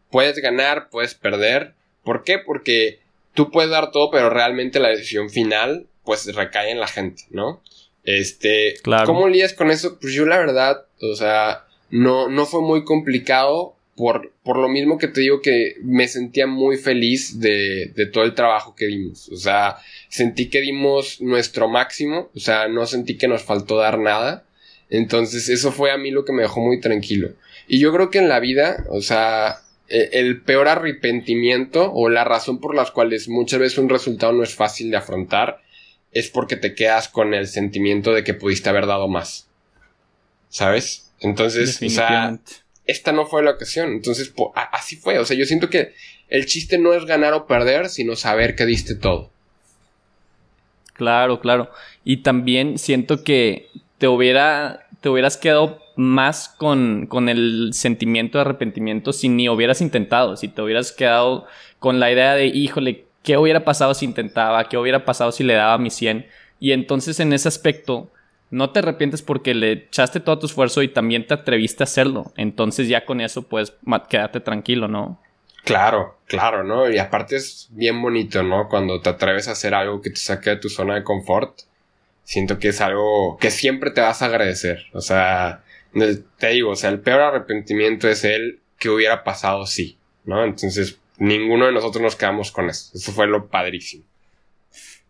puedes 0.09 0.39
ganar, 0.39 0.89
puedes 0.89 1.13
perder. 1.13 1.75
¿Por 2.03 2.23
qué? 2.23 2.39
Porque 2.39 2.99
tú 3.35 3.51
puedes 3.51 3.69
dar 3.69 3.91
todo, 3.91 4.09
pero 4.09 4.31
realmente 4.31 4.79
la 4.79 4.89
decisión 4.89 5.29
final, 5.29 5.85
pues 6.03 6.25
recae 6.33 6.71
en 6.71 6.79
la 6.79 6.87
gente, 6.87 7.25
¿no? 7.29 7.61
Este, 8.03 8.73
claro. 8.81 9.05
¿cómo 9.05 9.27
lías 9.27 9.53
con 9.53 9.69
eso? 9.69 9.99
Pues 10.01 10.13
yo 10.13 10.25
la 10.25 10.39
verdad, 10.39 10.87
o 10.99 11.15
sea, 11.15 11.67
no, 11.91 12.27
no 12.27 12.47
fue 12.47 12.61
muy 12.61 12.85
complicado 12.85 13.75
por, 13.95 14.31
por 14.43 14.57
lo 14.57 14.67
mismo 14.69 14.97
que 14.97 15.07
te 15.07 15.21
digo 15.21 15.41
que 15.41 15.75
me 15.83 16.07
sentía 16.07 16.47
muy 16.47 16.77
feliz 16.77 17.39
de, 17.39 17.91
de 17.95 18.05
todo 18.07 18.23
el 18.23 18.33
trabajo 18.33 18.75
que 18.75 18.87
dimos. 18.87 19.29
O 19.29 19.37
sea, 19.37 19.77
sentí 20.09 20.49
que 20.49 20.61
dimos 20.61 21.21
nuestro 21.21 21.67
máximo, 21.67 22.29
o 22.35 22.39
sea, 22.39 22.67
no 22.67 22.85
sentí 22.85 23.17
que 23.17 23.27
nos 23.27 23.43
faltó 23.43 23.77
dar 23.77 23.99
nada. 23.99 24.45
Entonces 24.89 25.49
eso 25.49 25.71
fue 25.71 25.91
a 25.91 25.97
mí 25.97 26.11
lo 26.11 26.25
que 26.25 26.33
me 26.33 26.43
dejó 26.43 26.61
muy 26.61 26.79
tranquilo. 26.79 27.33
Y 27.67 27.79
yo 27.79 27.93
creo 27.93 28.09
que 28.09 28.19
en 28.19 28.29
la 28.29 28.39
vida, 28.39 28.85
o 28.89 29.01
sea, 29.01 29.61
e, 29.87 30.09
el 30.13 30.41
peor 30.41 30.67
arrepentimiento 30.67 31.91
o 31.93 32.09
la 32.09 32.23
razón 32.23 32.59
por 32.59 32.75
las 32.75 32.91
cuales 32.91 33.29
muchas 33.29 33.59
veces 33.59 33.77
un 33.77 33.89
resultado 33.89 34.33
no 34.33 34.43
es 34.43 34.55
fácil 34.55 34.91
de 34.91 34.97
afrontar 34.97 35.61
es 36.11 36.29
porque 36.29 36.55
te 36.55 36.75
quedas 36.75 37.09
con 37.09 37.33
el 37.33 37.47
sentimiento 37.47 38.13
de 38.13 38.23
que 38.23 38.33
pudiste 38.33 38.69
haber 38.69 38.85
dado 38.85 39.07
más. 39.07 39.47
¿Sabes? 40.49 41.11
Entonces, 41.19 41.81
o 41.81 41.89
sea, 41.89 42.37
esta 42.85 43.11
no 43.11 43.25
fue 43.25 43.43
la 43.43 43.51
ocasión. 43.51 43.89
Entonces, 43.93 44.33
así 44.71 44.95
fue. 44.95 45.19
O 45.19 45.25
sea, 45.25 45.37
yo 45.37 45.45
siento 45.45 45.69
que 45.69 45.93
el 46.29 46.45
chiste 46.45 46.77
no 46.77 46.93
es 46.93 47.05
ganar 47.05 47.33
o 47.33 47.47
perder, 47.47 47.89
sino 47.89 48.15
saber 48.15 48.55
que 48.55 48.65
diste 48.65 48.95
todo. 48.95 49.31
Claro, 50.93 51.39
claro. 51.39 51.69
Y 52.03 52.17
también 52.17 52.77
siento 52.77 53.23
que 53.23 53.69
te 53.97 54.07
hubiera, 54.07 54.87
te 55.01 55.09
hubieras 55.09 55.37
quedado 55.37 55.81
más 55.95 56.49
con, 56.49 57.07
con 57.07 57.29
el 57.29 57.71
sentimiento 57.73 58.37
de 58.37 58.41
arrepentimiento 58.41 59.13
si 59.13 59.29
ni 59.29 59.47
hubieras 59.47 59.81
intentado, 59.81 60.37
si 60.37 60.47
te 60.47 60.61
hubieras 60.61 60.91
quedado 60.91 61.47
con 61.79 61.99
la 61.99 62.11
idea 62.11 62.33
de, 62.35 62.47
híjole, 62.47 63.05
¿Qué 63.23 63.37
hubiera 63.37 63.63
pasado 63.63 63.93
si 63.93 64.05
intentaba? 64.05 64.67
¿Qué 64.67 64.77
hubiera 64.77 65.05
pasado 65.05 65.31
si 65.31 65.45
le 65.45 65.53
daba 65.53 65.77
mi 65.77 65.89
100? 65.89 66.27
Y 66.59 66.73
entonces 66.73 67.21
en 67.21 67.31
ese 67.31 67.47
aspecto 67.47 68.11
no 68.53 68.69
te 68.69 68.79
arrepientes 68.79 69.23
porque 69.23 69.55
le 69.55 69.71
echaste 69.71 70.19
todo 70.19 70.37
tu 70.37 70.45
esfuerzo 70.45 70.83
y 70.83 70.87
también 70.87 71.25
te 71.25 71.33
atreviste 71.33 71.81
a 71.81 71.85
hacerlo. 71.85 72.31
Entonces 72.37 72.87
ya 72.87 73.03
con 73.03 73.19
eso 73.19 73.41
puedes 73.41 73.73
quedarte 74.07 74.41
tranquilo, 74.41 74.87
¿no? 74.87 75.19
Claro, 75.63 76.19
claro, 76.27 76.63
¿no? 76.63 76.87
Y 76.87 76.99
aparte 76.99 77.35
es 77.35 77.67
bien 77.71 77.99
bonito, 77.99 78.43
¿no? 78.43 78.69
Cuando 78.69 79.01
te 79.01 79.09
atreves 79.09 79.47
a 79.47 79.53
hacer 79.53 79.73
algo 79.73 80.01
que 80.01 80.11
te 80.11 80.17
saque 80.17 80.51
de 80.51 80.57
tu 80.57 80.69
zona 80.69 80.93
de 80.93 81.03
confort. 81.03 81.61
Siento 82.25 82.59
que 82.59 82.67
es 82.67 82.79
algo 82.79 83.37
que 83.41 83.49
siempre 83.49 83.89
te 83.89 84.01
vas 84.01 84.21
a 84.21 84.25
agradecer. 84.25 84.85
O 84.93 85.01
sea, 85.01 85.63
te 86.37 86.49
digo, 86.49 86.71
o 86.71 86.75
sea, 86.75 86.91
el 86.91 86.99
peor 86.99 87.21
arrepentimiento 87.21 88.07
es 88.07 88.23
el 88.23 88.59
que 88.77 88.89
hubiera 88.89 89.23
pasado 89.23 89.65
sí, 89.65 89.97
¿no? 90.25 90.43
Entonces, 90.43 90.99
ninguno 91.17 91.65
de 91.65 91.71
nosotros 91.71 92.03
nos 92.03 92.15
quedamos 92.15 92.51
con 92.51 92.69
eso. 92.69 92.91
Eso 92.93 93.11
fue 93.13 93.25
lo 93.25 93.47
padrísimo. 93.47 94.03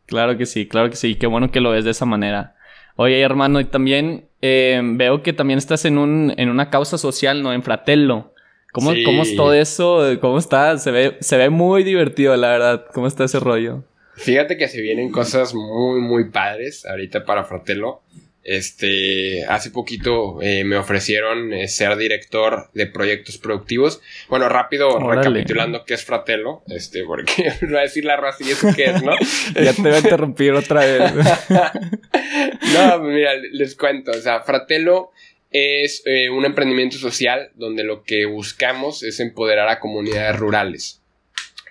Claro 0.06 0.38
que 0.38 0.45
sí, 0.45 0.65
claro 0.65 0.89
que 0.89 0.95
sí. 0.95 1.15
Qué 1.15 1.27
bueno 1.27 1.51
que 1.51 1.60
lo 1.60 1.71
ves 1.71 1.84
de 1.84 1.91
esa 1.91 2.06
manera. 2.06 2.56
Oye, 2.95 3.21
hermano, 3.21 3.60
y 3.60 3.65
también 3.65 4.25
eh, 4.41 4.79
veo 4.84 5.23
que 5.23 5.34
también 5.34 5.58
estás 5.58 5.86
en, 5.86 5.97
un, 5.97 6.34
en 6.38 6.49
una 6.49 6.69
causa 6.69 6.97
social, 6.97 7.41
¿no? 7.41 7.53
En 7.53 7.63
Fratello. 7.63 8.34
¿Cómo, 8.71 8.91
¿Cómo 9.06 9.21
es 9.21 9.36
todo 9.36 9.53
eso? 9.53 10.01
¿Cómo 10.19 10.39
está? 10.39 10.77
Se 10.79 10.91
ve, 10.91 11.17
se 11.19 11.38
ve 11.38 11.49
muy 11.49 11.84
divertido, 11.84 12.36
la 12.36 12.49
verdad. 12.49 12.86
¿Cómo 12.93 13.08
está 13.08 13.23
ese 13.23 13.39
rollo? 13.39 13.84
Fíjate 14.15 14.58
que 14.58 14.67
se 14.67 14.82
vienen 14.82 15.12
cosas 15.12 15.53
muy, 15.53 16.01
muy 16.01 16.29
padres 16.29 16.86
ahorita 16.86 17.23
para 17.23 17.43
Fratello. 17.43 18.01
Este, 18.43 19.45
hace 19.45 19.71
poquito 19.71 20.41
eh, 20.41 20.65
me 20.65 20.75
ofrecieron 20.75 21.53
eh, 21.53 21.69
ser 21.69 21.95
director 21.95 22.69
de 22.73 22.88
proyectos 22.88 23.38
productivos. 23.38 24.01
Bueno, 24.27 24.49
rápido 24.49 24.99
recapitulando 24.99 25.86
qué 25.86 25.93
es 25.93 26.03
Fratello, 26.03 26.62
este, 26.67 27.06
porque 27.06 27.53
voy 27.62 27.77
a 27.77 27.82
decir 27.82 28.03
la 28.03 28.17
raza 28.17 28.43
y 28.43 28.51
eso 28.51 28.67
qué 28.75 28.86
es, 28.86 29.01
¿no? 29.01 29.13
ya 29.56 29.73
te 29.73 29.82
voy 29.82 29.93
a 29.93 29.99
interrumpir 29.99 30.53
otra 30.53 30.82
vez. 30.82 31.13
no, 32.73 32.99
mira, 32.99 33.34
les 33.36 33.75
cuento, 33.75 34.12
o 34.12 34.21
sea, 34.21 34.41
Fratello 34.41 35.12
es 35.49 36.01
eh, 36.06 36.29
un 36.29 36.43
emprendimiento 36.43 36.97
social 36.97 37.51
donde 37.56 37.84
lo 37.84 38.03
que 38.03 38.25
buscamos 38.25 39.03
es 39.03 39.21
empoderar 39.21 39.69
a 39.69 39.79
comunidades 39.79 40.38
rurales. 40.38 41.01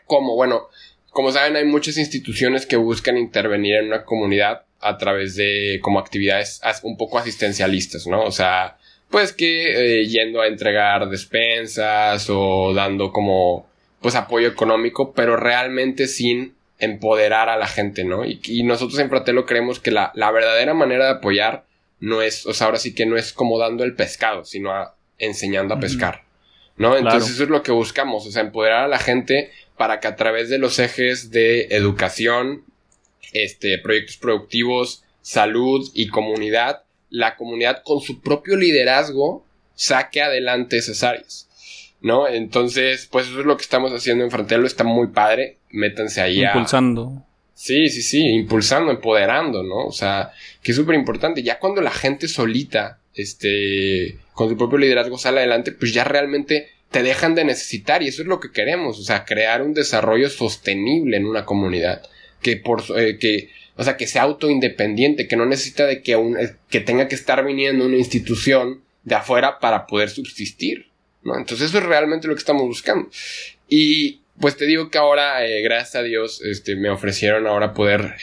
¿Cómo? 0.06 0.37
Bueno, 0.37 0.68
como 1.11 1.32
saben, 1.32 1.56
hay 1.56 1.64
muchas 1.64 1.98
instituciones 1.98 2.64
que 2.64 2.76
buscan 2.76 3.18
intervenir 3.18 3.74
en 3.74 3.88
una 3.88 4.04
comunidad 4.04 4.62
a 4.82 4.98
través 4.98 5.36
de 5.36 5.78
como 5.82 5.98
actividades 5.98 6.60
un 6.82 6.96
poco 6.96 7.18
asistencialistas, 7.18 8.06
¿no? 8.06 8.24
O 8.24 8.32
sea, 8.32 8.76
pues 9.10 9.32
que 9.32 10.00
eh, 10.00 10.06
yendo 10.06 10.40
a 10.40 10.46
entregar 10.46 11.08
despensas 11.08 12.28
o 12.30 12.72
dando 12.74 13.12
como 13.12 13.66
pues 14.00 14.14
apoyo 14.16 14.48
económico, 14.48 15.12
pero 15.12 15.36
realmente 15.36 16.08
sin 16.08 16.54
empoderar 16.78 17.48
a 17.48 17.56
la 17.56 17.68
gente, 17.68 18.02
¿no? 18.02 18.24
Y, 18.24 18.64
nosotros 18.64 18.98
en 18.98 19.08
Fratello 19.08 19.46
creemos 19.46 19.78
que 19.78 19.92
la, 19.92 20.10
la, 20.16 20.32
verdadera 20.32 20.74
manera 20.74 21.04
de 21.04 21.10
apoyar 21.12 21.64
no 22.00 22.22
es, 22.22 22.44
o 22.44 22.52
sea, 22.52 22.66
ahora 22.66 22.78
sí 22.78 22.92
que 22.92 23.06
no 23.06 23.16
es 23.16 23.32
como 23.32 23.58
dando 23.60 23.84
el 23.84 23.94
pescado, 23.94 24.44
sino 24.44 24.72
enseñando 25.18 25.74
a 25.74 25.78
pescar, 25.78 26.24
¿no? 26.76 26.96
Entonces 26.96 27.30
eso 27.34 27.44
es 27.44 27.48
lo 27.48 27.62
que 27.62 27.70
buscamos, 27.70 28.26
o 28.26 28.32
sea, 28.32 28.42
empoderar 28.42 28.84
a 28.84 28.88
la 28.88 28.98
gente 28.98 29.52
para 29.76 30.00
que 30.00 30.08
a 30.08 30.16
través 30.16 30.48
de 30.48 30.58
los 30.58 30.80
ejes 30.80 31.30
de 31.30 31.68
educación, 31.70 32.64
este, 33.32 33.78
proyectos 33.78 34.16
productivos, 34.16 35.04
salud 35.20 35.88
y 35.94 36.08
comunidad, 36.08 36.82
la 37.10 37.36
comunidad 37.36 37.82
con 37.84 38.00
su 38.00 38.20
propio 38.20 38.56
liderazgo 38.56 39.44
saque 39.74 40.22
adelante 40.22 40.76
esas 40.76 41.02
áreas. 41.02 41.48
¿No? 42.00 42.26
Entonces, 42.26 43.08
pues 43.10 43.28
eso 43.28 43.40
es 43.40 43.46
lo 43.46 43.56
que 43.56 43.62
estamos 43.62 43.92
haciendo 43.92 44.24
en 44.24 44.30
Fratello, 44.30 44.66
está 44.66 44.82
muy 44.82 45.08
padre, 45.08 45.58
métanse 45.70 46.20
ahí 46.20 46.42
Impulsando. 46.42 47.24
Sí, 47.54 47.88
sí, 47.90 48.02
sí, 48.02 48.26
impulsando, 48.26 48.90
empoderando, 48.90 49.62
¿no? 49.62 49.86
O 49.86 49.92
sea, 49.92 50.32
que 50.64 50.72
es 50.72 50.76
súper 50.76 50.96
importante. 50.96 51.44
Ya 51.44 51.60
cuando 51.60 51.80
la 51.80 51.92
gente 51.92 52.26
solita, 52.26 52.98
este, 53.14 54.18
con 54.32 54.48
su 54.48 54.56
propio 54.56 54.78
liderazgo 54.78 55.16
sale 55.16 55.38
adelante, 55.38 55.70
pues 55.70 55.94
ya 55.94 56.02
realmente 56.02 56.70
te 56.90 57.04
dejan 57.04 57.36
de 57.36 57.44
necesitar 57.44 58.02
y 58.02 58.08
eso 58.08 58.22
es 58.22 58.28
lo 58.28 58.40
que 58.40 58.50
queremos, 58.50 58.98
o 58.98 59.02
sea, 59.04 59.24
crear 59.24 59.62
un 59.62 59.74
desarrollo 59.74 60.28
sostenible 60.28 61.16
en 61.16 61.26
una 61.26 61.44
comunidad 61.44 62.02
que 62.42 62.57
por 62.57 62.83
eh, 62.96 63.18
que 63.18 63.50
o 63.76 63.85
sea 63.85 63.96
que 63.96 64.07
sea 64.07 64.22
autoindependiente 64.22 65.28
que 65.28 65.37
no 65.37 65.46
necesita 65.46 65.87
de 65.87 66.02
que 66.02 66.16
un, 66.16 66.38
eh, 66.38 66.57
que 66.68 66.81
tenga 66.81 67.09
que 67.09 67.14
estar 67.14 67.44
viniendo 67.44 67.87
una 67.87 67.96
institución 67.96 68.83
de 69.05 69.14
afuera 69.14 69.59
para 69.59 69.87
poder 69.87 70.11
subsistir 70.11 70.87
no 71.22 71.38
entonces 71.38 71.68
eso 71.68 71.78
es 71.78 71.85
realmente 71.85 72.26
lo 72.26 72.35
que 72.35 72.40
estamos 72.40 72.64
buscando. 72.64 73.09
Y 73.68 74.20
pues 74.40 74.57
te 74.57 74.66
digo 74.66 74.90
que 74.90 74.98
ahora 74.98 75.46
eh, 75.46 75.62
gracias 75.62 75.94
a 75.94 76.02
Dios 76.02 76.42
este 76.42 76.74
me 76.74 76.90
ofrecieron 76.90 77.46
ahora 77.46 77.74
poder 77.74 78.16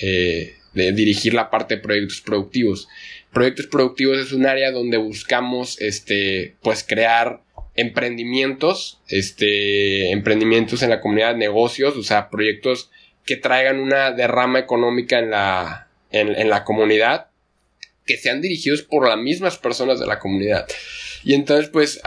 dirigir 0.73 1.33
la 1.33 1.49
parte 1.49 1.75
de 1.75 1.81
proyectos 1.81 2.21
productivos. 2.21 2.87
Proyectos 3.31 3.67
productivos 3.67 4.17
es 4.19 4.33
un 4.33 4.45
área 4.45 4.71
donde 4.71 4.97
buscamos 4.97 5.79
este 5.79 6.55
pues 6.61 6.83
crear 6.83 7.41
emprendimientos 7.79 8.99
este 9.07 10.11
emprendimientos 10.11 10.83
en 10.83 10.89
la 10.89 10.99
comunidad 10.99 11.35
negocios 11.35 11.95
o 11.95 12.03
sea 12.03 12.29
proyectos 12.29 12.91
que 13.29 13.37
traigan 13.37 13.79
una 13.79 14.11
derrama 14.11 14.57
económica 14.57 15.19
en 15.19 15.29
la, 15.29 15.87
en, 16.09 16.49
la 16.49 16.63
comunidad 16.63 17.27
que 18.03 18.17
sean 18.17 18.41
dirigidos 18.41 18.81
por 18.81 19.07
las 19.07 19.19
mismas 19.19 19.55
personas 19.59 19.99
de 19.99 20.07
la 20.07 20.17
comunidad. 20.17 20.65
Y 21.23 21.35
entonces, 21.35 21.69
pues, 21.69 22.01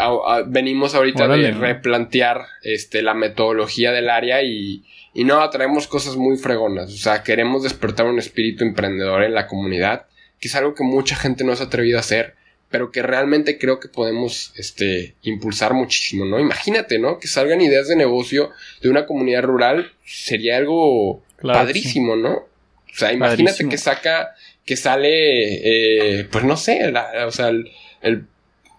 venimos 0.47 0.97
ahorita 0.97 1.29
de 1.29 1.53
replantear 1.53 2.47
este, 2.65 3.03
la 3.03 3.15
metodología 3.15 3.93
del 3.93 4.11
área 4.11 4.43
y, 4.43 4.83
y 5.15 5.23
no, 5.23 5.49
traemos 5.49 5.87
cosas 5.87 6.17
muy 6.17 6.39
fregonas. 6.39 6.93
O 6.93 6.97
sea, 6.97 7.23
queremos 7.23 7.63
despertar 7.63 8.07
un 8.07 8.19
espíritu 8.19 8.65
emprendedor 8.65 9.23
en 9.23 9.35
la 9.35 9.47
comunidad, 9.47 10.07
que 10.41 10.49
es 10.49 10.57
algo 10.57 10.75
que 10.75 10.83
mucha 10.83 11.15
gente 11.15 11.45
no 11.45 11.55
se 11.55 11.63
ha 11.63 11.67
atrevido 11.67 11.99
a 11.99 12.01
hacer 12.01 12.35
pero 12.73 12.91
que 12.91 13.03
realmente 13.03 13.59
creo 13.59 13.79
que 13.79 13.89
podemos 13.89 14.53
este, 14.57 15.15
impulsar 15.23 15.75
muchísimo, 15.75 16.25
¿no? 16.25 16.41
Imagínate, 16.41 16.99
¿no? 16.99 17.21
Que 17.21 17.29
salgan 17.29 17.61
ideas 17.61 17.87
de 17.87 17.95
negocio 17.95 18.51
de 18.81 18.89
una 18.89 19.07
comunidad 19.07 19.43
rural, 19.45 19.93
sería 20.05 20.57
algo 20.57 21.23
padrísimo, 21.41 22.17
¿no? 22.17 22.33
O 22.35 22.95
sea, 22.95 23.13
imagínate 23.13 23.69
que 23.69 23.79
saca, 23.79 24.35
que 24.65 24.77
sale, 24.77 26.19
eh, 26.19 26.25
pues 26.25 26.45
no 26.45 26.57
sé, 26.57 26.93
o 27.25 27.31
sea, 27.31 27.49
el, 27.49 28.27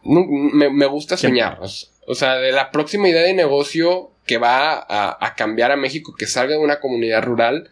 me, 0.03 0.85
gusta 0.87 1.15
soñar, 1.15 1.59
o 2.05 2.15
sea, 2.15 2.35
de 2.35 2.51
la 2.51 2.71
próxima 2.71 3.07
idea 3.07 3.21
de 3.21 3.33
negocio 3.33 4.11
que 4.25 4.37
va 4.37 4.73
a, 4.73 5.17
a 5.19 5.35
cambiar 5.35 5.71
a 5.71 5.77
México, 5.77 6.15
que 6.17 6.27
salga 6.27 6.53
de 6.53 6.59
una 6.59 6.79
comunidad 6.79 7.23
rural, 7.23 7.69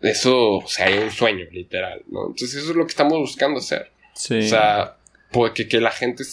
eso, 0.00 0.56
o 0.58 0.68
sea, 0.68 0.86
hay 0.86 0.98
un 0.98 1.10
sueño, 1.10 1.46
literal, 1.50 2.02
¿no? 2.08 2.28
Entonces 2.28 2.54
eso 2.54 2.70
es 2.70 2.76
lo 2.76 2.84
que 2.84 2.90
estamos 2.90 3.18
buscando 3.18 3.58
hacer. 3.58 3.90
Sí. 4.14 4.38
O 4.38 4.42
sea, 4.42 4.97
porque 5.30 5.68
que 5.68 5.80
la 5.80 5.90
gente 5.90 6.24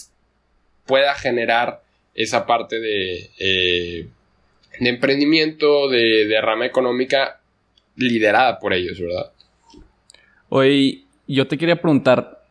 pueda 0.86 1.16
generar 1.16 1.82
esa 2.14 2.46
parte 2.46 2.80
de, 2.80 3.30
eh, 3.40 4.08
de 4.80 4.90
emprendimiento, 4.90 5.90
de, 5.90 6.26
de, 6.28 6.42
rama 6.42 6.66
económica 6.66 7.42
liderada 7.96 8.60
por 8.60 8.74
ellos, 8.74 9.00
¿verdad? 9.00 9.32
Hoy 10.50 11.06
yo 11.28 11.48
te 11.48 11.58
quería 11.58 11.82
preguntar, 11.82 12.44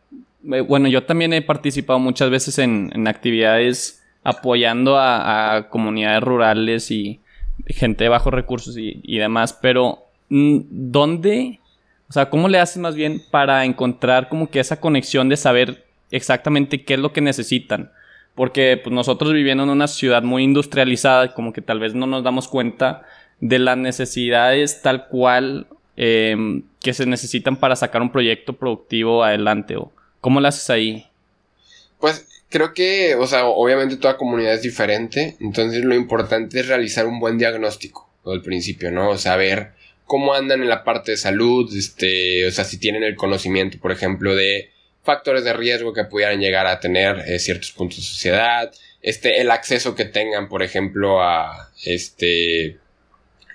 eh, 0.51 0.61
bueno, 0.61 0.87
yo 0.87 1.03
también 1.03 1.33
he 1.33 1.41
participado 1.41 1.97
muchas 1.99 2.29
veces 2.29 2.59
en, 2.59 3.07
actividades 3.07 4.03
apoyando 4.23 4.97
a, 4.97 5.67
comunidades 5.69 6.21
rurales 6.21 6.91
y 6.91 7.19
gente 7.67 8.03
de 8.03 8.09
bajos 8.09 8.33
recursos 8.33 8.77
y, 8.77 8.99
y 9.03 9.17
demás, 9.17 9.53
pero 9.53 10.05
mm, 10.29 10.59
¿dónde, 10.69 11.59
o 12.09 12.13
sea, 12.13 12.29
cómo 12.29 12.49
le 12.49 12.59
haces 12.59 12.77
más 12.77 12.95
bien 12.95 13.21
para 13.31 13.65
encontrar 13.65 14.29
como 14.29 14.49
que 14.49 14.59
esa 14.59 14.79
conexión 14.79 15.29
de 15.29 15.37
saber 15.37 15.84
exactamente 16.11 16.83
qué 16.83 16.95
es 16.95 16.99
lo 16.99 17.13
que 17.13 17.21
necesitan. 17.21 17.91
Porque 18.35 18.79
pues, 18.81 18.93
nosotros 18.93 19.33
viviendo 19.33 19.63
en 19.63 19.69
una 19.69 19.87
ciudad 19.87 20.23
muy 20.23 20.43
industrializada, 20.43 21.33
como 21.33 21.53
que 21.53 21.61
tal 21.61 21.79
vez 21.79 21.93
no 21.93 22.05
nos 22.05 22.23
damos 22.23 22.47
cuenta 22.47 23.03
de 23.39 23.59
las 23.59 23.77
necesidades 23.77 24.81
tal 24.81 25.07
cual 25.07 25.67
em, 25.97 26.63
que 26.81 26.93
se 26.93 27.05
necesitan 27.05 27.57
para 27.57 27.75
sacar 27.75 28.01
un 28.01 28.11
proyecto 28.11 28.53
productivo 28.53 29.23
adelante. 29.23 29.75
¿o 29.75 29.91
¿Cómo 30.21 30.41
lo 30.41 30.47
haces 30.47 30.69
ahí? 30.69 31.05
Pues 31.99 32.43
creo 32.49 32.73
que, 32.73 33.15
o 33.15 33.27
sea, 33.27 33.45
obviamente 33.45 33.97
toda 33.97 34.17
comunidad 34.17 34.53
es 34.53 34.61
diferente, 34.61 35.35
entonces 35.39 35.83
lo 35.83 35.95
importante 35.95 36.59
es 36.59 36.67
realizar 36.67 37.05
un 37.05 37.19
buen 37.19 37.37
diagnóstico 37.37 38.09
al 38.25 38.41
principio, 38.41 38.91
¿no? 38.91 39.09
O 39.09 39.17
sea, 39.17 39.37
cómo 40.05 40.33
andan 40.33 40.61
en 40.61 40.69
la 40.69 40.83
parte 40.83 41.11
de 41.11 41.17
salud, 41.17 41.71
este, 41.75 42.47
o 42.47 42.51
sea, 42.51 42.63
si 42.63 42.77
tienen 42.77 43.03
el 43.03 43.15
conocimiento, 43.15 43.77
por 43.79 43.91
ejemplo, 43.91 44.35
de 44.35 44.71
factores 45.05 45.43
de 45.43 45.53
riesgo 45.53 45.93
que 45.93 46.03
pudieran 46.03 46.39
llegar 46.41 46.65
a 46.67 46.79
tener 46.79 47.19
eh, 47.27 47.39
ciertos 47.39 47.71
puntos 47.71 47.99
de 47.99 48.03
sociedad, 48.03 48.73
este, 49.01 49.39
el 49.39 49.51
acceso 49.51 49.95
que 49.95 50.05
tengan, 50.05 50.49
por 50.49 50.63
ejemplo, 50.63 51.21
a, 51.21 51.71
este, 51.85 52.79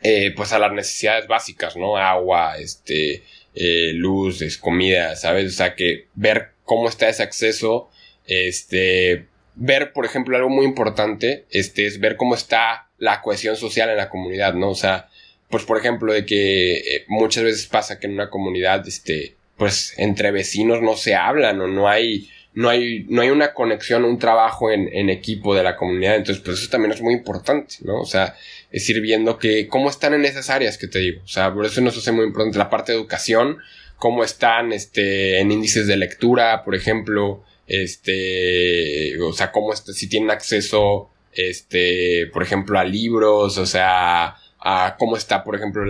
eh, 0.02 0.32
pues 0.36 0.52
a 0.52 0.60
las 0.60 0.72
necesidades 0.72 1.26
básicas, 1.26 1.76
¿no? 1.76 1.96
Agua, 1.96 2.56
este, 2.58 3.24
eh, 3.54 3.92
luz, 3.94 4.58
comida, 4.58 5.16
¿sabes? 5.16 5.52
O 5.52 5.56
sea, 5.56 5.74
que 5.74 6.06
ver 6.14 6.52
cómo 6.64 6.88
está 6.88 7.08
ese 7.08 7.24
acceso, 7.24 7.90
este, 8.26 9.26
ver, 9.56 9.92
por 9.92 10.06
ejemplo, 10.06 10.36
algo 10.36 10.50
muy 10.50 10.64
importante, 10.64 11.46
este, 11.50 11.86
es 11.86 11.98
ver 11.98 12.16
cómo 12.16 12.36
está 12.36 12.88
la 12.98 13.20
cohesión 13.20 13.56
social 13.56 13.90
en 13.90 13.96
la 13.96 14.08
comunidad, 14.08 14.54
¿no? 14.54 14.70
O 14.70 14.74
sea, 14.76 15.08
pues, 15.48 15.64
por 15.64 15.78
ejemplo, 15.78 16.12
de 16.12 16.24
que 16.24 17.04
muchas 17.08 17.42
veces 17.42 17.66
pasa 17.66 17.98
que 17.98 18.06
en 18.06 18.12
una 18.14 18.30
comunidad, 18.30 18.86
este, 18.86 19.34
pues 19.60 19.92
entre 19.98 20.30
vecinos 20.30 20.80
no 20.80 20.96
se 20.96 21.14
hablan 21.14 21.60
o 21.60 21.66
no 21.66 21.86
hay, 21.86 22.30
no 22.54 22.70
hay, 22.70 23.04
no 23.10 23.20
hay 23.20 23.28
una 23.28 23.52
conexión, 23.52 24.06
un 24.06 24.18
trabajo 24.18 24.70
en, 24.70 24.88
en, 24.90 25.10
equipo 25.10 25.54
de 25.54 25.62
la 25.62 25.76
comunidad. 25.76 26.16
Entonces, 26.16 26.42
pues 26.42 26.60
eso 26.60 26.70
también 26.70 26.92
es 26.92 27.02
muy 27.02 27.12
importante, 27.12 27.74
¿no? 27.82 28.00
O 28.00 28.06
sea, 28.06 28.34
es 28.72 28.88
ir 28.88 29.02
viendo 29.02 29.38
que 29.38 29.68
cómo 29.68 29.90
están 29.90 30.14
en 30.14 30.24
esas 30.24 30.48
áreas 30.48 30.78
que 30.78 30.86
te 30.86 31.00
digo. 31.00 31.20
O 31.22 31.28
sea, 31.28 31.52
por 31.52 31.66
eso 31.66 31.82
nos 31.82 31.94
hace 31.94 32.10
muy 32.10 32.24
importante 32.24 32.56
la 32.56 32.70
parte 32.70 32.92
de 32.92 32.98
educación, 32.98 33.58
cómo 33.96 34.24
están, 34.24 34.72
este, 34.72 35.40
en 35.40 35.52
índices 35.52 35.86
de 35.86 35.98
lectura, 35.98 36.64
por 36.64 36.74
ejemplo, 36.74 37.44
este, 37.66 39.20
o 39.20 39.34
sea, 39.34 39.52
cómo 39.52 39.74
está, 39.74 39.92
si 39.92 40.08
tienen 40.08 40.30
acceso, 40.30 41.10
este, 41.34 42.28
por 42.32 42.42
ejemplo, 42.42 42.78
a 42.78 42.84
libros, 42.84 43.58
o 43.58 43.66
sea, 43.66 44.36
a 44.60 44.96
cómo 44.98 45.16
está, 45.16 45.42
por 45.42 45.56
ejemplo, 45.56 45.82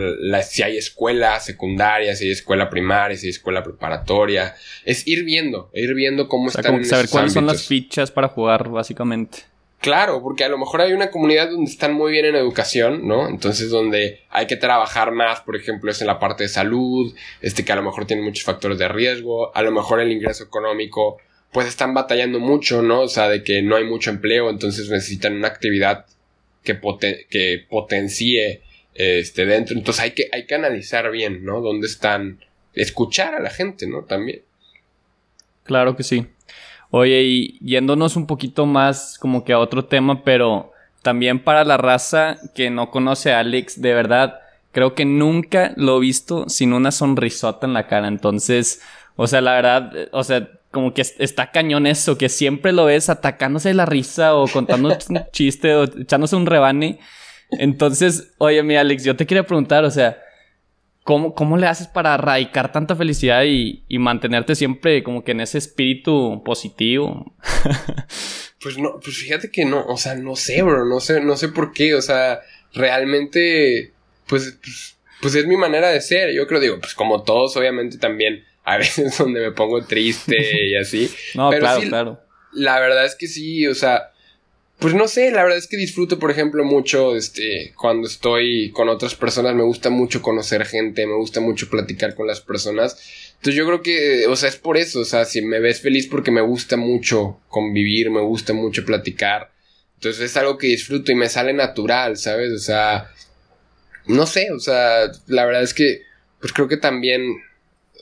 si 0.42 0.62
hay 0.62 0.76
escuela 0.76 1.40
secundaria, 1.40 2.14
si 2.14 2.26
hay 2.26 2.30
escuela 2.30 2.70
primaria, 2.70 3.16
si 3.16 3.26
hay 3.26 3.30
escuela 3.30 3.64
preparatoria. 3.64 4.54
Es 4.84 5.06
ir 5.06 5.24
viendo, 5.24 5.70
ir 5.74 5.94
viendo 5.94 6.28
cómo 6.28 6.46
o 6.46 6.48
están. 6.48 6.84
saber 6.84 7.08
cuáles 7.08 7.32
son 7.32 7.46
las 7.46 7.66
fichas 7.66 8.10
para 8.10 8.28
jugar, 8.28 8.68
básicamente. 8.68 9.50
Claro, 9.80 10.22
porque 10.22 10.44
a 10.44 10.48
lo 10.50 10.58
mejor 10.58 10.82
hay 10.82 10.92
una 10.92 11.10
comunidad 11.10 11.50
donde 11.50 11.70
están 11.70 11.94
muy 11.94 12.12
bien 12.12 12.26
en 12.26 12.36
educación, 12.36 13.08
¿no? 13.08 13.28
Entonces 13.28 13.70
donde 13.70 14.20
hay 14.28 14.46
que 14.46 14.56
trabajar 14.56 15.10
más, 15.10 15.40
por 15.40 15.56
ejemplo, 15.56 15.90
es 15.90 16.02
en 16.02 16.06
la 16.06 16.18
parte 16.18 16.44
de 16.44 16.48
salud, 16.50 17.14
este 17.40 17.64
que 17.64 17.72
a 17.72 17.76
lo 17.76 17.82
mejor 17.82 18.04
tiene 18.04 18.22
muchos 18.22 18.44
factores 18.44 18.78
de 18.78 18.88
riesgo, 18.88 19.56
a 19.56 19.62
lo 19.62 19.72
mejor 19.72 20.00
el 20.00 20.12
ingreso 20.12 20.44
económico, 20.44 21.16
pues 21.50 21.66
están 21.66 21.94
batallando 21.94 22.40
mucho, 22.40 22.82
¿no? 22.82 23.00
O 23.00 23.08
sea, 23.08 23.30
de 23.30 23.42
que 23.42 23.62
no 23.62 23.74
hay 23.74 23.84
mucho 23.84 24.10
empleo, 24.10 24.50
entonces 24.50 24.90
necesitan 24.90 25.34
una 25.36 25.48
actividad 25.48 26.04
que, 26.62 26.78
que 27.28 27.66
potencie 27.68 28.62
este, 28.94 29.46
dentro. 29.46 29.76
Entonces 29.76 30.02
hay 30.02 30.10
que, 30.12 30.28
hay 30.32 30.46
que 30.46 30.54
analizar 30.54 31.10
bien, 31.10 31.44
¿no? 31.44 31.60
Dónde 31.60 31.86
están. 31.86 32.40
Escuchar 32.74 33.34
a 33.34 33.40
la 33.40 33.50
gente, 33.50 33.86
¿no? 33.86 34.04
También. 34.04 34.42
Claro 35.64 35.96
que 35.96 36.02
sí. 36.02 36.26
Oye, 36.90 37.22
y 37.22 37.58
yéndonos 37.60 38.16
un 38.16 38.26
poquito 38.26 38.66
más 38.66 39.18
como 39.18 39.44
que 39.44 39.52
a 39.52 39.58
otro 39.58 39.84
tema, 39.84 40.24
pero 40.24 40.72
también 41.02 41.42
para 41.42 41.64
la 41.64 41.76
raza 41.76 42.36
que 42.54 42.70
no 42.70 42.90
conoce 42.90 43.32
a 43.32 43.40
Alex, 43.40 43.80
de 43.80 43.94
verdad, 43.94 44.40
creo 44.72 44.94
que 44.94 45.04
nunca 45.04 45.72
lo 45.76 45.98
he 45.98 46.00
visto 46.00 46.48
sin 46.48 46.72
una 46.72 46.90
sonrisota 46.90 47.66
en 47.66 47.72
la 47.72 47.86
cara. 47.86 48.08
Entonces, 48.08 48.82
o 49.16 49.26
sea, 49.26 49.40
la 49.40 49.54
verdad, 49.54 49.92
o 50.12 50.24
sea, 50.24 50.48
como 50.70 50.94
que 50.94 51.02
está 51.02 51.50
cañón 51.50 51.86
eso, 51.86 52.16
que 52.16 52.28
siempre 52.28 52.72
lo 52.72 52.84
ves 52.84 53.08
atacándose 53.08 53.74
la 53.74 53.86
risa 53.86 54.34
o 54.36 54.46
contando 54.46 54.88
un 55.08 55.24
chiste 55.32 55.74
o 55.74 55.84
echándose 55.84 56.36
un 56.36 56.46
rebane. 56.46 57.00
Entonces, 57.50 58.32
oye, 58.38 58.62
mi 58.62 58.76
Alex, 58.76 59.04
yo 59.04 59.16
te 59.16 59.26
quería 59.26 59.44
preguntar, 59.44 59.84
o 59.84 59.90
sea, 59.90 60.22
¿cómo, 61.02 61.34
cómo 61.34 61.56
le 61.56 61.66
haces 61.66 61.88
para 61.88 62.14
erradicar 62.14 62.70
tanta 62.70 62.94
felicidad 62.94 63.42
y, 63.44 63.84
y 63.88 63.98
mantenerte 63.98 64.54
siempre 64.54 65.02
como 65.02 65.24
que 65.24 65.32
en 65.32 65.40
ese 65.40 65.58
espíritu 65.58 66.42
positivo? 66.44 67.34
pues 68.62 68.78
no, 68.78 69.00
pues 69.02 69.16
fíjate 69.16 69.50
que 69.50 69.64
no, 69.64 69.84
o 69.86 69.96
sea, 69.96 70.14
no 70.14 70.36
sé, 70.36 70.62
bro, 70.62 70.84
no 70.84 71.00
sé, 71.00 71.20
no 71.20 71.36
sé 71.36 71.48
por 71.48 71.72
qué, 71.72 71.94
o 71.94 72.02
sea, 72.02 72.40
realmente, 72.72 73.92
pues, 74.28 74.56
pues, 74.62 74.96
pues 75.20 75.34
es 75.34 75.46
mi 75.46 75.56
manera 75.56 75.88
de 75.88 76.00
ser, 76.00 76.32
yo 76.32 76.46
creo, 76.46 76.60
digo, 76.60 76.78
pues 76.78 76.94
como 76.94 77.24
todos, 77.24 77.56
obviamente 77.56 77.98
también 77.98 78.44
a 78.64 78.78
veces 78.78 79.16
donde 79.18 79.40
me 79.40 79.52
pongo 79.52 79.82
triste 79.84 80.68
y 80.68 80.76
así. 80.76 81.10
no, 81.34 81.50
claro, 81.50 81.80
claro. 81.82 82.20
La 82.52 82.80
verdad 82.80 83.04
es 83.04 83.14
que 83.14 83.28
sí, 83.28 83.66
o 83.66 83.74
sea, 83.74 84.10
pues 84.80 84.94
no 84.94 85.08
sé, 85.08 85.30
la 85.30 85.42
verdad 85.42 85.58
es 85.58 85.66
que 85.66 85.76
disfruto, 85.76 86.18
por 86.18 86.30
ejemplo, 86.30 86.64
mucho, 86.64 87.14
este, 87.14 87.74
cuando 87.76 88.08
estoy 88.08 88.72
con 88.72 88.88
otras 88.88 89.14
personas, 89.14 89.54
me 89.54 89.62
gusta 89.62 89.90
mucho 89.90 90.22
conocer 90.22 90.64
gente, 90.64 91.06
me 91.06 91.16
gusta 91.16 91.40
mucho 91.40 91.68
platicar 91.68 92.14
con 92.14 92.26
las 92.26 92.40
personas. 92.40 92.96
Entonces 93.34 93.54
yo 93.54 93.66
creo 93.66 93.82
que, 93.82 94.26
o 94.26 94.36
sea, 94.36 94.48
es 94.48 94.56
por 94.56 94.78
eso, 94.78 95.00
o 95.00 95.04
sea, 95.04 95.26
si 95.26 95.42
me 95.42 95.60
ves 95.60 95.82
feliz 95.82 96.06
porque 96.06 96.30
me 96.30 96.40
gusta 96.40 96.78
mucho 96.78 97.40
convivir, 97.48 98.10
me 98.10 98.22
gusta 98.22 98.54
mucho 98.54 98.84
platicar. 98.86 99.52
Entonces 99.96 100.22
es 100.22 100.36
algo 100.38 100.56
que 100.56 100.68
disfruto 100.68 101.12
y 101.12 101.14
me 101.14 101.28
sale 101.28 101.52
natural, 101.52 102.16
¿sabes? 102.16 102.50
O 102.50 102.58
sea, 102.58 103.10
no 104.06 104.26
sé, 104.26 104.50
o 104.50 104.60
sea, 104.60 105.12
la 105.26 105.44
verdad 105.44 105.62
es 105.62 105.74
que, 105.74 106.02
pues 106.40 106.54
creo 106.54 106.68
que 106.68 106.78
también 106.78 107.22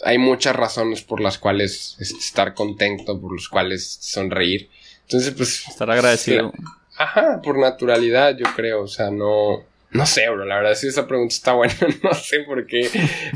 hay 0.05 0.19
muchas 0.19 0.55
razones 0.55 1.03
por 1.03 1.21
las 1.21 1.39
cuales 1.39 1.97
estar 1.99 2.55
contento, 2.55 3.21
por 3.21 3.35
las 3.35 3.49
cuales 3.49 3.99
sonreír. 4.01 4.71
Entonces, 5.03 5.35
pues... 5.37 5.67
Estar 5.69 5.91
agradecido. 5.91 6.53
ajá, 6.97 7.41
por 7.43 7.59
naturalidad, 7.59 8.37
yo 8.37 8.47
creo. 8.55 8.83
O 8.83 8.89
sea, 8.89 9.11
no... 9.11 9.65
No 9.91 10.05
sé, 10.05 10.29
bro, 10.29 10.45
la 10.45 10.57
verdad 10.57 10.75
sí 10.75 10.87
esa 10.87 11.07
pregunta 11.07 11.35
está 11.35 11.55
buena, 11.55 11.75
no 12.03 12.13
sé 12.13 12.41
por 12.41 12.67
qué, 12.67 12.91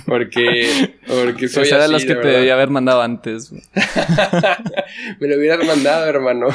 porque, 0.04 0.90
porque 1.06 1.48
soy 1.48 1.62
Esa 1.62 1.78
de 1.78 1.88
los 1.88 2.04
que 2.04 2.14
te 2.14 2.28
debía 2.28 2.52
haber 2.52 2.68
mandado 2.68 3.00
antes. 3.00 3.52
Me 5.18 5.28
lo 5.28 5.38
hubieras 5.38 5.66
mandado, 5.66 6.04
hermano. 6.04 6.48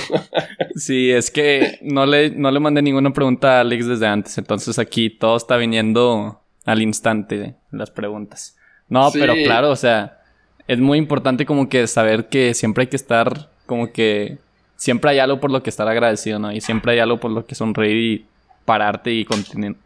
sí, 0.76 1.10
es 1.10 1.32
que 1.32 1.80
no 1.82 2.06
le, 2.06 2.30
no 2.30 2.52
le 2.52 2.60
mandé 2.60 2.84
ninguna 2.84 3.12
pregunta 3.12 3.58
a 3.58 3.62
Alex 3.62 3.88
desde 3.88 4.06
antes, 4.06 4.38
entonces 4.38 4.78
aquí 4.78 5.10
todo 5.10 5.36
está 5.36 5.58
viniendo 5.58 6.44
al 6.66 6.84
instante 6.84 7.56
las 7.72 7.90
preguntas. 7.90 8.57
No, 8.90 9.10
pero 9.12 9.34
claro, 9.34 9.70
o 9.72 9.76
sea, 9.76 10.20
es 10.68 10.80
muy 10.80 10.98
importante 10.98 11.46
como 11.46 11.70
que 11.70 11.88
saber 11.88 12.28
que 12.30 12.54
siempre 12.54 12.84
hay 12.84 12.88
que 12.88 12.96
estar 12.96 13.50
como 13.66 13.92
que 13.92 14.38
siempre 14.78 15.12
hay 15.12 15.20
algo 15.20 15.40
por 15.40 15.52
lo 15.52 15.62
que 15.62 15.70
estar 15.70 15.88
agradecido, 15.88 16.40
¿no? 16.40 16.52
Y 16.52 16.62
siempre 16.62 16.94
hay 16.94 17.00
algo 17.00 17.20
por 17.20 17.32
lo 17.32 17.46
que 17.46 17.56
sonreír 17.56 17.98
y 17.98 18.26
pararte 18.66 19.12
y 19.12 19.26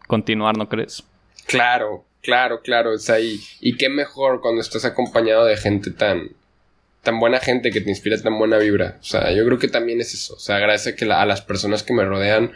continuar, 0.07 0.57
¿no 0.57 0.69
crees? 0.69 1.03
Claro, 1.47 2.05
claro, 2.21 2.61
claro. 2.61 2.93
O 2.93 2.97
sea, 2.97 3.19
y, 3.19 3.39
y 3.59 3.75
qué 3.77 3.89
mejor 3.89 4.41
cuando 4.41 4.61
estás 4.61 4.85
acompañado 4.85 5.45
de 5.45 5.57
gente 5.57 5.91
tan, 5.91 6.29
tan 7.01 7.19
buena 7.19 7.39
gente 7.39 7.71
que 7.71 7.81
te 7.81 7.89
inspira 7.89 8.21
tan 8.21 8.37
buena 8.37 8.57
vibra. 8.57 8.97
O 9.01 9.03
sea, 9.03 9.31
yo 9.31 9.45
creo 9.45 9.59
que 9.59 9.67
también 9.67 10.01
es 10.01 10.13
eso. 10.13 10.35
O 10.35 10.39
sea, 10.39 10.57
agradece 10.57 10.95
que 10.95 11.05
a 11.05 11.25
las 11.25 11.41
personas 11.41 11.83
que 11.83 11.93
me 11.93 12.05
rodean, 12.05 12.51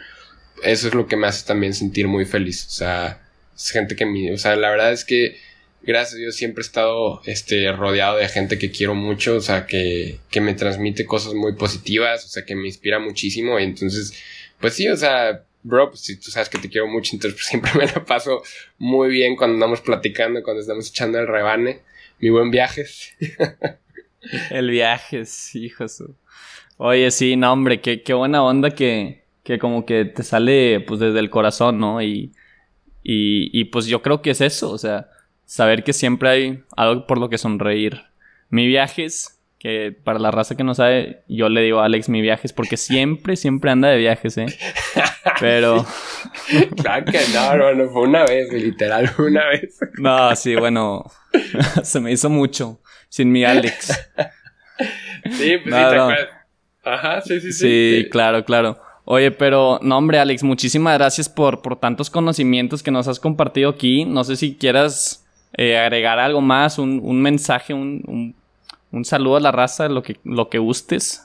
eso 0.62 0.88
es 0.88 0.94
lo 0.94 1.06
que 1.06 1.16
me 1.16 1.26
hace 1.26 1.46
también 1.46 1.74
sentir 1.74 2.06
muy 2.08 2.24
feliz. 2.24 2.66
O 2.66 2.70
sea, 2.70 3.22
es 3.54 3.70
gente 3.70 3.96
que 3.96 4.06
me, 4.06 4.32
o 4.32 4.38
sea, 4.38 4.56
la 4.56 4.70
verdad 4.70 4.92
es 4.92 5.04
que 5.04 5.36
gracias 5.86 6.14
a 6.14 6.18
Dios 6.18 6.36
siempre 6.36 6.62
he 6.62 6.66
estado 6.66 7.22
este 7.24 7.70
rodeado 7.72 8.18
de 8.18 8.28
gente 8.28 8.58
que 8.58 8.70
quiero 8.70 8.94
mucho, 8.94 9.36
o 9.36 9.40
sea, 9.40 9.66
que, 9.66 10.18
que 10.30 10.40
me 10.40 10.54
transmite 10.54 11.06
cosas 11.06 11.34
muy 11.34 11.54
positivas, 11.54 12.24
o 12.24 12.28
sea, 12.28 12.44
que 12.44 12.56
me 12.56 12.66
inspira 12.66 12.98
muchísimo 12.98 13.58
y 13.60 13.64
entonces, 13.64 14.12
pues 14.60 14.74
sí, 14.74 14.88
o 14.88 14.96
sea, 14.96 15.44
bro, 15.62 15.90
pues 15.90 16.00
si 16.00 16.16
tú 16.16 16.30
sabes 16.30 16.48
que 16.48 16.58
te 16.58 16.68
quiero 16.68 16.88
mucho, 16.88 17.14
entonces 17.14 17.38
pues, 17.38 17.46
siempre 17.50 17.70
me 17.74 17.86
la 17.86 18.04
paso 18.04 18.42
muy 18.78 19.10
bien 19.10 19.36
cuando 19.36 19.54
andamos 19.54 19.80
platicando, 19.80 20.42
cuando 20.42 20.60
estamos 20.60 20.90
echando 20.90 21.18
el 21.18 21.28
rebane. 21.28 21.80
Mi 22.18 22.30
buen 22.30 22.50
viaje. 22.50 22.86
El 24.50 24.70
viaje, 24.70 25.26
sí, 25.26 25.68
Jesús. 25.68 26.10
Oye, 26.78 27.10
sí, 27.10 27.36
no, 27.36 27.52
hombre, 27.52 27.82
qué, 27.82 28.02
qué 28.02 28.14
buena 28.14 28.42
onda 28.42 28.70
que, 28.70 29.22
que 29.44 29.58
como 29.58 29.84
que 29.84 30.06
te 30.06 30.22
sale 30.22 30.80
pues 30.80 30.98
desde 30.98 31.18
el 31.18 31.28
corazón, 31.28 31.78
¿no? 31.78 32.02
Y, 32.02 32.32
y 33.02 33.64
pues 33.66 33.86
yo 33.86 34.02
creo 34.02 34.22
que 34.22 34.30
es 34.30 34.40
eso, 34.40 34.70
o 34.70 34.78
sea, 34.78 35.10
saber 35.46 35.84
que 35.84 35.92
siempre 35.92 36.28
hay 36.28 36.64
algo 36.76 37.06
por 37.06 37.18
lo 37.18 37.30
que 37.30 37.38
sonreír. 37.38 38.02
Mi 38.50 38.66
viajes, 38.66 39.40
que 39.58 39.96
para 40.04 40.18
la 40.18 40.30
raza 40.30 40.56
que 40.56 40.64
no 40.64 40.74
sabe, 40.74 41.22
yo 41.28 41.48
le 41.48 41.62
digo 41.62 41.80
a 41.80 41.86
Alex 41.86 42.08
mi 42.08 42.20
viajes 42.20 42.52
porque 42.52 42.76
siempre, 42.76 43.36
siempre 43.36 43.70
anda 43.70 43.88
de 43.88 43.96
viajes, 43.96 44.36
¿eh? 44.36 44.46
Pero... 45.40 45.86
claro 46.76 47.04
que 47.06 47.20
no, 47.32 47.56
no, 47.56 47.74
no, 47.74 47.88
fue 47.90 48.02
una 48.02 48.24
vez, 48.24 48.52
literal, 48.52 49.10
una 49.18 49.46
vez. 49.46 49.78
no, 49.98 50.36
sí, 50.36 50.54
bueno, 50.56 51.04
se 51.82 52.00
me 52.00 52.12
hizo 52.12 52.28
mucho 52.28 52.80
sin 53.08 53.32
mi 53.32 53.44
Alex. 53.44 53.86
sí, 55.24 55.58
pues 55.58 55.64
sí, 55.64 55.70
te 55.70 55.74
acuerdas. 55.74 56.28
Ajá, 56.84 57.20
sí, 57.20 57.40
sí, 57.40 57.52
sí. 57.52 58.02
Sí, 58.02 58.08
claro, 58.10 58.44
claro. 58.44 58.80
Oye, 59.04 59.30
pero 59.30 59.78
no, 59.82 59.98
hombre, 59.98 60.18
Alex, 60.18 60.42
muchísimas 60.42 60.98
gracias 60.98 61.28
por, 61.28 61.62
por 61.62 61.78
tantos 61.78 62.10
conocimientos 62.10 62.82
que 62.82 62.90
nos 62.90 63.08
has 63.08 63.18
compartido 63.20 63.70
aquí. 63.70 64.04
No 64.04 64.24
sé 64.24 64.36
si 64.36 64.54
quieras 64.56 65.25
eh, 65.56 65.78
agregar 65.78 66.18
algo 66.18 66.40
más, 66.40 66.78
un, 66.78 67.00
un 67.02 67.22
mensaje, 67.22 67.72
un, 67.72 68.02
un, 68.06 68.34
un, 68.92 69.04
saludo 69.04 69.36
a 69.36 69.40
la 69.40 69.52
raza, 69.52 69.88
lo 69.88 70.02
que, 70.02 70.16
lo 70.22 70.50
que 70.50 70.58
gustes. 70.58 71.22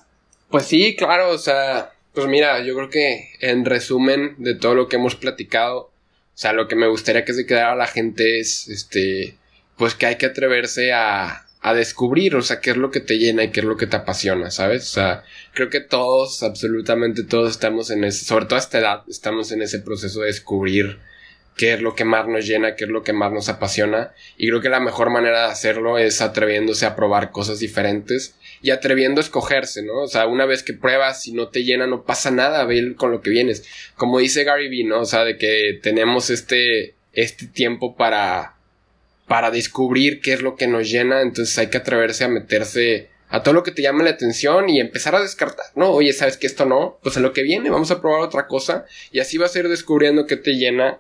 Pues 0.50 0.66
sí, 0.66 0.96
claro, 0.96 1.32
o 1.32 1.38
sea, 1.38 1.92
pues 2.14 2.28
mira, 2.28 2.64
yo 2.64 2.76
creo 2.76 2.90
que 2.90 3.30
en 3.42 3.66
resumen 3.66 4.36
de 4.38 4.56
todo 4.56 4.74
lo 4.74 4.88
que 4.88 4.96
hemos 4.96 5.16
platicado, 5.16 5.80
o 5.80 5.92
sea, 6.34 6.54
lo 6.54 6.68
que 6.70 6.78
me 6.78 6.88
gustaría 6.88 7.26
que 7.26 7.34
se 7.34 7.46
quedara 7.46 7.76
la 7.76 7.88
gente 7.88 8.40
es, 8.40 8.70
este, 8.70 9.36
pues 9.76 9.96
que 9.96 10.06
hay 10.06 10.16
que 10.16 10.28
atreverse 10.28 10.94
a, 10.94 11.46
a 11.62 11.74
descubrir, 11.74 12.36
o 12.36 12.42
sea, 12.42 12.62
qué 12.62 12.72
es 12.72 12.78
lo 12.78 12.90
que 12.90 13.02
te 13.02 13.18
llena 13.18 13.44
y 13.44 13.52
qué 13.52 13.60
es 13.60 13.66
lo 13.66 13.78
que 13.78 13.86
te 13.86 13.98
apasiona, 13.98 14.50
¿sabes? 14.50 14.84
O 14.84 14.94
sea, 14.94 15.24
creo 15.54 15.70
que 15.70 15.82
todos, 15.82 16.42
absolutamente 16.42 17.24
todos 17.24 17.52
estamos 17.52 17.92
en 17.92 18.06
ese, 18.06 18.24
sobre 18.24 18.46
todo 18.46 18.56
a 18.56 18.60
esta 18.60 18.80
edad, 18.80 19.04
estamos 19.10 19.52
en 19.52 19.62
ese 19.62 19.80
proceso 19.80 20.22
de 20.22 20.28
descubrir 20.28 21.00
qué 21.56 21.74
es 21.74 21.82
lo 21.82 21.96
que 21.96 22.06
más 22.06 22.28
nos 22.28 22.46
llena, 22.46 22.76
qué 22.76 22.86
es 22.86 22.90
lo 22.90 23.04
que 23.04 23.14
más 23.14 23.32
nos 23.32 23.50
apasiona. 23.50 24.14
Y 24.38 24.48
creo 24.48 24.62
que 24.62 24.70
la 24.70 24.80
mejor 24.80 25.10
manera 25.10 25.46
de 25.46 25.52
hacerlo 25.52 25.98
es 25.98 26.22
atreviéndose 26.22 26.86
a 26.86 26.96
probar 26.96 27.32
cosas 27.32 27.60
diferentes 27.60 28.36
y 28.62 28.72
atreviendo 28.72 29.22
a 29.22 29.24
escogerse, 29.24 29.84
¿no? 29.84 30.02
O 30.02 30.08
sea, 30.08 30.28
una 30.28 30.46
vez 30.46 30.64
que 30.64 30.74
pruebas 30.74 31.28
y 31.28 31.34
no 31.34 31.50
te 31.50 31.64
llena, 31.64 31.88
no 31.88 32.04
pasa 32.04 32.32
nada, 32.32 32.64
ve 32.66 32.96
con 32.96 33.12
lo 33.12 33.22
que 33.22 33.30
vienes. 33.30 33.66
Como 33.96 34.20
dice 34.20 34.44
Gary 34.44 34.70
Vee, 34.70 34.84
¿no? 34.84 35.02
O 35.02 35.06
sea, 35.06 35.24
de 35.24 35.38
que 35.38 35.80
tenemos 35.82 36.30
este, 36.30 36.96
este 37.14 37.48
tiempo 37.48 37.96
para 37.96 38.56
para 39.32 39.50
descubrir 39.50 40.20
qué 40.20 40.34
es 40.34 40.42
lo 40.42 40.58
que 40.58 40.68
nos 40.68 40.92
llena, 40.92 41.22
entonces 41.22 41.58
hay 41.58 41.68
que 41.68 41.78
atreverse 41.78 42.26
a 42.26 42.28
meterse 42.28 43.08
a 43.30 43.42
todo 43.42 43.54
lo 43.54 43.64
que 43.64 43.72
te 43.72 43.82
llame 43.82 44.04
la 44.04 44.10
atención 44.10 44.68
y 44.70 44.82
empezar 44.82 45.16
a 45.16 45.22
descartar, 45.22 45.68
¿no? 45.74 45.90
Oye, 45.92 46.12
¿sabes 46.12 46.36
que 46.36 46.48
esto 46.48 46.66
no? 46.66 47.00
Pues 47.02 47.16
en 47.16 47.24
lo 47.24 47.32
que 47.32 47.44
viene 47.44 47.70
vamos 47.70 47.92
a 47.92 48.02
probar 48.02 48.20
otra 48.20 48.48
cosa 48.48 48.86
y 49.10 49.22
así 49.22 49.38
vas 49.38 49.56
a 49.56 49.60
ir 49.60 49.70
descubriendo 49.70 50.28
qué 50.28 50.36
te 50.36 50.56
llena 50.56 51.00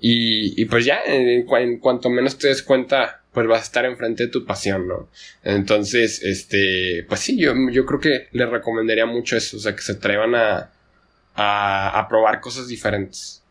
y, 0.00 0.60
y 0.60 0.64
pues 0.64 0.84
ya, 0.84 1.00
en, 1.04 1.46
cuanto 1.78 2.10
menos 2.10 2.38
te 2.38 2.48
des 2.48 2.62
cuenta, 2.62 3.22
pues 3.32 3.46
vas 3.46 3.60
a 3.60 3.64
estar 3.64 3.84
enfrente 3.84 4.24
de 4.24 4.30
tu 4.30 4.44
pasión, 4.44 4.88
¿no? 4.88 5.08
Entonces, 5.44 6.22
este, 6.22 7.04
pues 7.08 7.20
sí, 7.20 7.38
yo, 7.38 7.52
yo 7.70 7.86
creo 7.86 8.00
que 8.00 8.28
les 8.32 8.48
recomendaría 8.48 9.06
mucho 9.06 9.36
eso, 9.36 9.56
o 9.56 9.60
sea, 9.60 9.76
que 9.76 9.82
se 9.82 9.92
atrevan 9.92 10.34
a, 10.34 10.70
a, 11.34 11.98
a 11.98 12.08
probar 12.08 12.40
cosas 12.40 12.66
diferentes. 12.66 13.42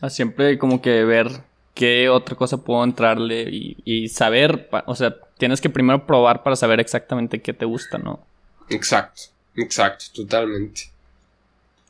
A 0.00 0.10
siempre 0.10 0.58
como 0.58 0.80
que 0.80 1.04
ver 1.04 1.28
qué 1.76 2.08
otra 2.08 2.34
cosa 2.34 2.56
puedo 2.56 2.82
entrarle 2.82 3.48
y, 3.50 4.08
saber, 4.08 4.68
o 4.86 4.96
sea, 4.96 5.14
tienes 5.36 5.60
que 5.60 5.68
primero 5.68 6.06
probar 6.06 6.42
para 6.42 6.56
saber 6.56 6.80
exactamente 6.80 7.42
qué 7.42 7.52
te 7.52 7.66
gusta, 7.66 7.98
¿no? 7.98 8.26
Exacto, 8.70 9.22
exacto, 9.56 10.06
totalmente. 10.14 10.90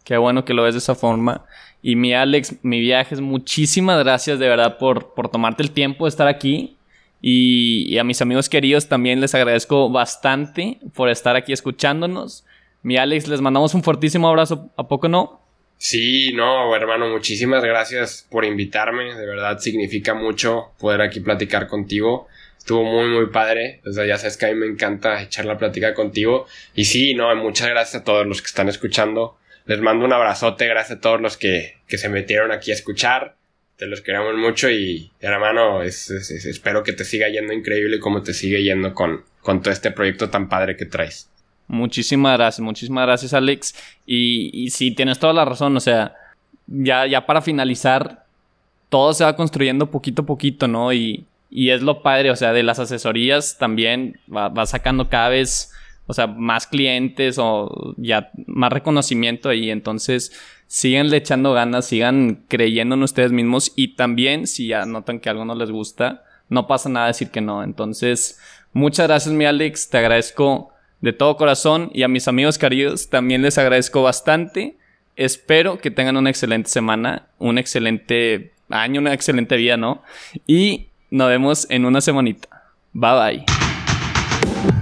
Qué 0.03 0.17
bueno 0.17 0.45
que 0.45 0.55
lo 0.55 0.65
ves 0.65 0.75
de 0.75 0.79
esa 0.79 0.97
forma. 0.97 1.45
Y 1.89 1.95
mi 1.95 2.13
Alex, 2.15 2.57
mi 2.65 2.81
viaje 2.81 3.15
es 3.15 3.21
muchísimas 3.21 4.03
gracias 4.03 4.41
de 4.41 4.49
verdad 4.49 4.77
por, 4.77 5.15
por 5.15 5.31
tomarte 5.31 5.63
el 5.63 5.71
tiempo 5.71 6.05
de 6.05 6.09
estar 6.09 6.27
aquí. 6.27 6.77
Y, 7.23 7.87
y, 7.89 7.99
a 7.99 8.03
mis 8.03 8.21
amigos 8.21 8.49
queridos 8.49 8.89
también 8.89 9.21
les 9.21 9.37
agradezco 9.37 9.89
bastante 9.89 10.81
por 10.95 11.11
estar 11.11 11.37
aquí 11.37 11.53
escuchándonos. 11.53 12.45
Mi 12.83 12.97
Alex, 12.97 13.29
les 13.29 13.41
mandamos 13.41 13.73
un 13.75 13.85
fortísimo 13.85 14.27
abrazo, 14.27 14.69
¿a 14.77 14.89
poco 14.89 15.09
no? 15.09 15.41
Sí, 15.77 16.33
no, 16.35 16.75
hermano, 16.75 17.09
muchísimas 17.09 17.63
gracias 17.63 18.27
por 18.33 18.45
invitarme. 18.45 19.15
De 19.15 19.25
verdad 19.25 19.61
significa 19.61 20.13
mucho 20.13 20.73
poder 20.81 21.03
aquí 21.03 21.21
platicar 21.21 21.69
contigo. 21.69 22.27
Estuvo 22.59 22.83
muy, 22.83 23.11
muy 23.11 23.27
padre. 23.27 23.81
O 23.89 23.93
sea, 23.93 24.05
ya 24.07 24.19
sabes 24.19 24.37
que 24.37 24.47
a 24.47 24.49
mí 24.49 24.57
me 24.57 24.67
encanta 24.67 25.23
echar 25.23 25.45
la 25.45 25.57
plática 25.57 25.95
contigo. 25.95 26.49
Y 26.75 26.87
sí, 26.87 27.15
no, 27.15 27.33
muchas 27.37 27.69
gracias 27.69 28.03
a 28.03 28.05
todos 28.05 28.27
los 28.27 28.43
que 28.43 28.49
están 28.49 28.69
escuchando. 28.69 29.39
Les 29.67 29.81
mando 29.81 30.05
un 30.05 30.13
abrazote, 30.13 30.67
gracias 30.67 30.99
a 30.99 31.01
todos 31.01 31.21
los 31.21 31.37
que, 31.37 31.77
que 31.87 31.99
se 31.99 32.09
metieron 32.09 32.53
aquí 32.53 32.71
a 32.71 32.75
escuchar. 32.75 33.37
Te 33.77 33.87
los 33.87 34.01
queremos 34.01 34.35
mucho 34.37 34.71
y, 34.71 35.11
hermano, 35.21 35.83
es, 35.83 36.11
espero 36.11 36.83
que 36.83 36.93
te 36.93 37.05
siga 37.05 37.29
yendo 37.29 37.53
increíble 37.53 38.01
como 38.01 38.23
te 38.23 38.33
sigue 38.33 38.63
yendo 38.63 38.95
con, 38.95 39.25
con 39.43 39.61
todo 39.61 39.73
este 39.73 39.91
proyecto 39.91 40.31
tan 40.31 40.49
padre 40.49 40.77
que 40.77 40.87
traes. 40.87 41.29
Muchísimas 41.69 42.39
gracias, 42.39 42.61
muchísimas 42.61 43.07
gracias 43.07 43.35
Alex. 43.35 43.75
Y, 44.07 44.51
y 44.55 44.71
sí, 44.71 44.93
tienes 44.93 45.19
toda 45.19 45.33
la 45.33 45.45
razón, 45.45 45.77
o 45.77 45.81
sea, 45.81 46.15
ya, 46.67 47.07
ya 47.07 47.27
para 47.27 47.43
finalizar, 47.43 48.25
todo 48.89 49.13
se 49.13 49.25
va 49.25 49.37
construyendo 49.37 49.91
poquito 49.91 50.23
a 50.23 50.27
poquito, 50.27 50.69
¿no? 50.69 50.93
Y, 50.93 51.27
y 51.51 51.71
es 51.71 51.83
lo 51.83 52.03
padre, 52.03 52.31
o 52.31 52.37
sea, 52.37 52.53
de 52.53 52.63
las 52.63 52.79
asesorías 52.79 53.59
también 53.59 54.19
va, 54.35 54.49
va, 54.49 54.67
sacando 54.67 55.09
cada 55.09 55.29
vez, 55.29 55.73
o 56.07 56.15
sea, 56.15 56.27
más 56.27 56.67
clientes 56.67 57.37
o 57.39 57.95
ya 57.97 58.31
más 58.47 58.73
reconocimiento 58.73 59.53
y 59.53 59.71
entonces 59.71 60.33
le 60.83 61.17
echando 61.17 61.53
ganas, 61.53 61.87
sigan 61.87 62.45
creyendo 62.49 62.95
en 62.95 63.03
ustedes 63.03 63.33
mismos 63.33 63.73
y 63.77 63.95
también 63.95 64.47
si 64.47 64.69
ya 64.69 64.87
notan 64.87 65.21
que 65.21 65.29
algo 65.29 65.45
no 65.45 65.55
les 65.55 65.71
gusta, 65.71 66.25
no 66.49 66.67
pasa 66.67 66.89
nada 66.89 67.09
decir 67.09 67.31
que 67.31 67.41
no. 67.41 67.63
Entonces, 67.63 68.41
muchas 68.73 69.07
gracias 69.07 69.35
mi 69.35 69.45
Alex, 69.45 69.89
te 69.91 69.99
agradezco 69.99 70.73
de 71.01 71.13
todo 71.13 71.37
corazón 71.37 71.91
y 71.93 72.03
a 72.03 72.09
mis 72.09 72.29
amigos 72.29 72.59
queridos 72.59 73.09
también 73.09 73.43
les 73.43 73.59
agradezco 73.59 74.03
bastante. 74.03 74.77
Espero 75.15 75.79
que 75.79 75.91
tengan 75.91 76.17
una 76.17 76.31
excelente 76.31 76.69
semana, 76.69 77.27
un 77.39 77.59
excelente 77.59 78.53
año, 78.69 79.01
una 79.01 79.15
excelente 79.15 79.57
vida, 79.57 79.77
¿no? 79.77 80.03
Y 80.47 80.89
nos 81.11 81.29
vemos 81.29 81.67
en 81.71 81.85
una 81.85 82.01
semanita. 82.01 82.49
Bye 82.93 83.45
bye. 83.45 84.76